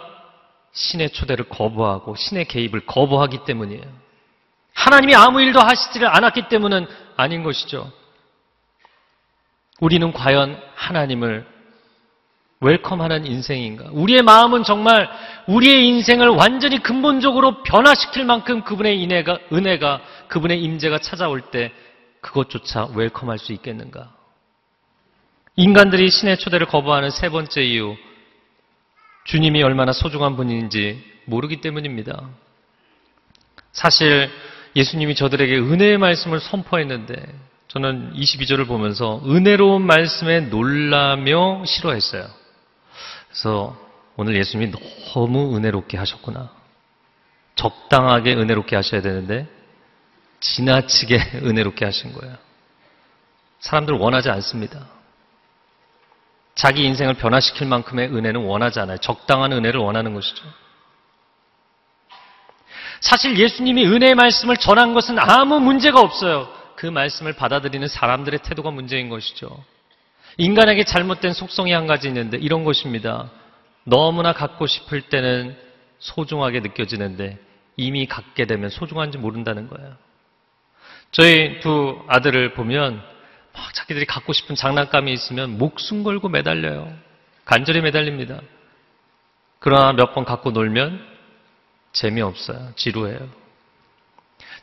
신의 0.71 1.09
초대를 1.09 1.49
거부하고 1.49 2.15
신의 2.15 2.45
개입을 2.45 2.85
거부하기 2.85 3.39
때문이에요. 3.45 3.83
하나님이 4.73 5.15
아무 5.15 5.41
일도 5.41 5.59
하시지를 5.59 6.07
않았기 6.07 6.47
때문은 6.47 6.87
아닌 7.17 7.43
것이죠. 7.43 7.91
우리는 9.81 10.13
과연 10.13 10.61
하나님을 10.75 11.45
웰컴하는 12.61 13.25
인생인가? 13.25 13.85
우리의 13.91 14.21
마음은 14.21 14.63
정말 14.63 15.09
우리의 15.47 15.87
인생을 15.87 16.29
완전히 16.29 16.81
근본적으로 16.81 17.63
변화시킬 17.63 18.23
만큼 18.23 18.61
그분의 18.61 19.03
은혜가, 19.03 19.39
은혜가 19.51 20.01
그분의 20.27 20.61
임재가 20.61 20.99
찾아올 20.99 21.41
때 21.41 21.73
그것조차 22.21 22.89
웰컴할 22.93 23.39
수 23.39 23.51
있겠는가? 23.51 24.13
인간들이 25.55 26.09
신의 26.09 26.37
초대를 26.37 26.67
거부하는 26.67 27.09
세 27.09 27.29
번째 27.29 27.61
이유, 27.61 27.95
주님이 29.25 29.61
얼마나 29.63 29.91
소중한 29.91 30.35
분인지 30.35 31.03
모르기 31.25 31.61
때문입니다. 31.61 32.29
사실 33.73 34.29
예수님이 34.75 35.15
저들에게 35.15 35.57
은혜의 35.57 35.97
말씀을 35.97 36.39
선포했는데 36.39 37.15
저는 37.67 38.13
22절을 38.13 38.67
보면서 38.67 39.21
은혜로운 39.25 39.81
말씀에 39.81 40.41
놀라며 40.41 41.63
싫어했어요. 41.65 42.27
그래서 43.29 43.77
오늘 44.17 44.35
예수님이 44.35 44.73
너무 45.13 45.55
은혜롭게 45.55 45.97
하셨구나. 45.97 46.51
적당하게 47.55 48.33
은혜롭게 48.33 48.75
하셔야 48.75 49.01
되는데 49.01 49.47
지나치게 50.39 51.41
은혜롭게 51.43 51.85
하신 51.85 52.13
거예요. 52.13 52.35
사람들 53.59 53.95
원하지 53.95 54.29
않습니다. 54.29 54.87
자기 56.55 56.83
인생을 56.83 57.15
변화시킬 57.15 57.67
만큼의 57.67 58.07
은혜는 58.09 58.43
원하지 58.43 58.79
않아요. 58.81 58.97
적당한 58.97 59.51
은혜를 59.51 59.79
원하는 59.79 60.13
것이죠. 60.13 60.43
사실 62.99 63.37
예수님이 63.37 63.85
은혜의 63.85 64.15
말씀을 64.15 64.57
전한 64.57 64.93
것은 64.93 65.17
아무 65.17 65.59
문제가 65.59 65.99
없어요. 65.99 66.47
그 66.75 66.85
말씀을 66.85 67.33
받아들이는 67.33 67.87
사람들의 67.87 68.39
태도가 68.43 68.71
문제인 68.71 69.09
것이죠. 69.09 69.63
인간에게 70.37 70.83
잘못된 70.83 71.33
속성이 71.33 71.73
한 71.73 71.87
가지 71.87 72.07
있는데 72.07 72.37
이런 72.37 72.63
것입니다. 72.63 73.29
너무나 73.83 74.33
갖고 74.33 74.67
싶을 74.67 75.01
때는 75.01 75.57
소중하게 75.99 76.61
느껴지는데 76.61 77.37
이미 77.77 78.05
갖게 78.05 78.45
되면 78.45 78.69
소중한지 78.69 79.17
모른다는 79.17 79.67
거예요. 79.67 79.95
저희 81.11 81.59
두 81.59 82.03
아들을 82.07 82.53
보면 82.53 82.95
막 82.95 83.10
자기들이 83.73 84.05
갖고 84.05 84.33
싶은 84.33 84.55
장난감이 84.55 85.11
있으면 85.13 85.57
목숨 85.57 86.03
걸고 86.03 86.29
매달려요. 86.29 86.93
간절히 87.45 87.81
매달립니다. 87.81 88.39
그러나 89.59 89.93
몇 89.93 90.13
번 90.13 90.25
갖고 90.25 90.51
놀면 90.51 91.05
재미없어요. 91.93 92.73
지루해요. 92.75 93.19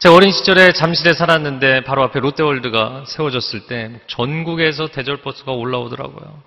제가 0.01 0.15
어린 0.15 0.31
시절에 0.31 0.73
잠실에 0.73 1.13
살았는데 1.13 1.83
바로 1.85 2.03
앞에 2.05 2.21
롯데월드가 2.21 3.05
세워졌을 3.07 3.67
때 3.67 4.01
전국에서 4.07 4.89
대절버스가 4.89 5.53
올라오더라고요. 5.53 6.43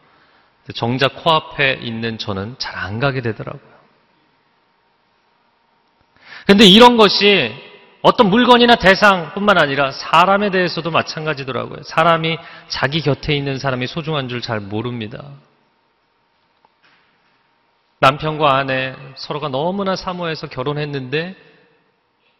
정작 0.75 1.15
코앞에 1.23 1.79
있는 1.81 2.17
저는 2.17 2.55
잘 2.59 2.77
안 2.77 2.99
가게 2.99 3.21
되더라고요. 3.21 3.71
근데 6.47 6.65
이런 6.65 6.97
것이 6.97 7.53
어떤 8.01 8.29
물건이나 8.29 8.75
대상뿐만 8.75 9.59
아니라 9.59 9.91
사람에 9.91 10.49
대해서도 10.49 10.89
마찬가지더라고요. 10.89 11.83
사람이 11.83 12.37
자기 12.67 13.01
곁에 13.01 13.35
있는 13.35 13.59
사람이 13.59 13.87
소중한 13.87 14.27
줄 14.27 14.41
잘 14.41 14.59
모릅니다. 14.59 15.23
남편과 17.99 18.55
아내 18.55 18.95
서로가 19.15 19.49
너무나 19.49 19.95
사모해서 19.95 20.47
결혼했는데 20.47 21.35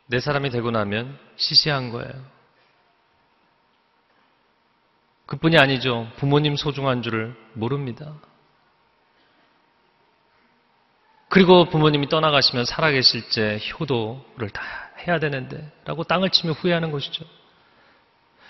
내 0.08 0.20
사람이 0.20 0.50
되고 0.50 0.72
나면 0.72 1.20
시시한 1.36 1.92
거예요. 1.92 2.12
그뿐이 5.28 5.60
아니죠. 5.60 6.12
부모님 6.18 6.56
소중한 6.56 7.04
줄을 7.04 7.36
모릅니다. 7.54 8.14
그리고 11.30 11.66
부모님이 11.66 12.10
떠나가시면 12.10 12.66
살아계실 12.66 13.30
때 13.30 13.60
효도를 13.80 14.50
다 14.50 14.62
해야 15.08 15.20
되는데 15.20 15.72
라고 15.86 16.04
땅을 16.04 16.30
치며 16.30 16.54
후회하는 16.54 16.92
것이죠. 16.92 17.26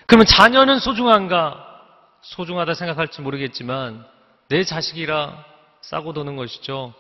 그러면 0.06 0.26
자녀는 0.26 0.80
소중한가? 0.80 1.68
소중하다 2.22 2.74
생각할지 2.76 3.22
모르겠지만 3.22 4.06
내 4.50 4.64
자식이라 4.64 5.44
싸고 5.82 6.14
도는 6.14 6.36
것이죠. 6.36 6.94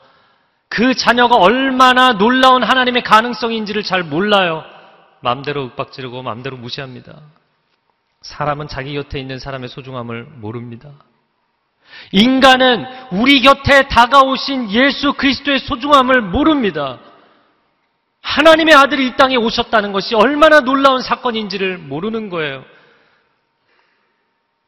그 0.67 0.93
자녀가 0.95 1.35
얼마나 1.35 2.13
놀라운 2.13 2.63
하나님의 2.63 3.03
가능성인지를 3.03 3.83
잘 3.83 4.03
몰라요. 4.03 4.63
마음대로 5.19 5.63
윽박지르고 5.65 6.23
마음대로 6.23 6.57
무시합니다. 6.57 7.19
사람은 8.21 8.67
자기 8.67 8.93
곁에 8.93 9.19
있는 9.19 9.37
사람의 9.37 9.69
소중함을 9.69 10.23
모릅니다. 10.23 10.89
인간은 12.11 12.85
우리 13.11 13.41
곁에 13.41 13.87
다가오신 13.87 14.71
예수 14.71 15.13
그리스도의 15.13 15.59
소중함을 15.59 16.21
모릅니다. 16.21 16.99
하나님의 18.21 18.73
아들이 18.75 19.07
이 19.07 19.15
땅에 19.15 19.35
오셨다는 19.35 19.91
것이 19.91 20.15
얼마나 20.15 20.61
놀라운 20.61 21.01
사건인지를 21.01 21.77
모르는 21.77 22.29
거예요. 22.29 22.63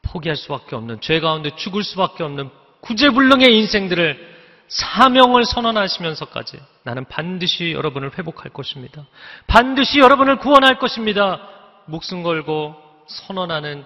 포기할 0.02 0.36
수밖에 0.36 0.76
없는, 0.76 1.02
죄 1.02 1.20
가운데 1.20 1.56
죽을 1.56 1.84
수밖에 1.84 2.24
없는 2.24 2.50
구제불능의 2.82 3.58
인생들을 3.60 4.34
사명을 4.68 5.46
선언하시면서까지 5.46 6.60
나는 6.84 7.06
반드시 7.06 7.72
여러분을 7.72 8.18
회복할 8.18 8.52
것입니다. 8.52 9.06
반드시 9.48 10.00
여러분을 10.00 10.38
구원할 10.38 10.80
것입니다. 10.80 11.48
목숨 11.86 12.24
걸고 12.24 12.76
선언하는 13.08 13.86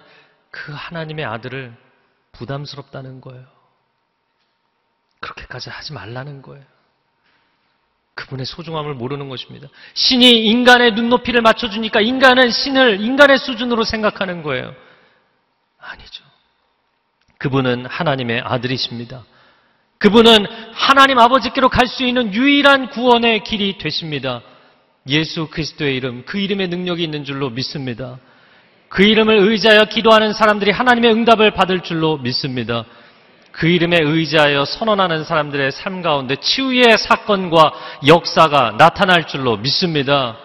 그 0.50 0.72
하나님의 0.72 1.24
아들을 1.24 1.74
부담스럽다는 2.32 3.20
거예요. 3.20 3.44
그렇게까지 5.20 5.70
하지 5.70 5.92
말라는 5.92 6.42
거예요. 6.42 6.64
그분의 8.18 8.46
소중함을 8.46 8.94
모르는 8.94 9.28
것입니다. 9.28 9.68
신이 9.94 10.46
인간의 10.46 10.92
눈높이를 10.92 11.40
맞춰주니까 11.40 12.00
인간은 12.00 12.50
신을 12.50 13.00
인간의 13.00 13.38
수준으로 13.38 13.84
생각하는 13.84 14.42
거예요. 14.42 14.74
아니죠. 15.78 16.24
그분은 17.38 17.86
하나님의 17.86 18.40
아들이십니다. 18.40 19.24
그분은 19.98 20.46
하나님 20.72 21.18
아버지께로 21.20 21.68
갈 21.68 21.86
수 21.86 22.04
있는 22.04 22.34
유일한 22.34 22.90
구원의 22.90 23.44
길이 23.44 23.78
되십니다. 23.78 24.42
예수 25.08 25.46
그리스도의 25.48 25.96
이름, 25.96 26.24
그 26.26 26.38
이름의 26.38 26.68
능력이 26.68 27.02
있는 27.04 27.24
줄로 27.24 27.50
믿습니다. 27.50 28.18
그 28.88 29.04
이름을 29.04 29.38
의지하여 29.38 29.84
기도하는 29.84 30.32
사람들이 30.32 30.72
하나님의 30.72 31.12
응답을 31.12 31.52
받을 31.52 31.82
줄로 31.82 32.18
믿습니다. 32.18 32.84
그 33.58 33.66
이름에 33.66 33.98
의지하여 34.00 34.64
선언하는 34.64 35.24
사람들의 35.24 35.72
삶 35.72 36.00
가운데 36.00 36.36
치유의 36.36 36.96
사건과 36.96 37.72
역사가 38.06 38.76
나타날 38.78 39.26
줄로 39.26 39.56
믿습니다. 39.56 40.36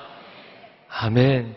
아멘. 0.89 1.55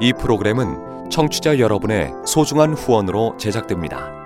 이 0.00 0.12
프로그램은 0.12 1.10
청취자 1.10 1.58
여러분의 1.58 2.12
소중한 2.24 2.74
후원으로 2.74 3.36
제작됩니다. 3.36 4.25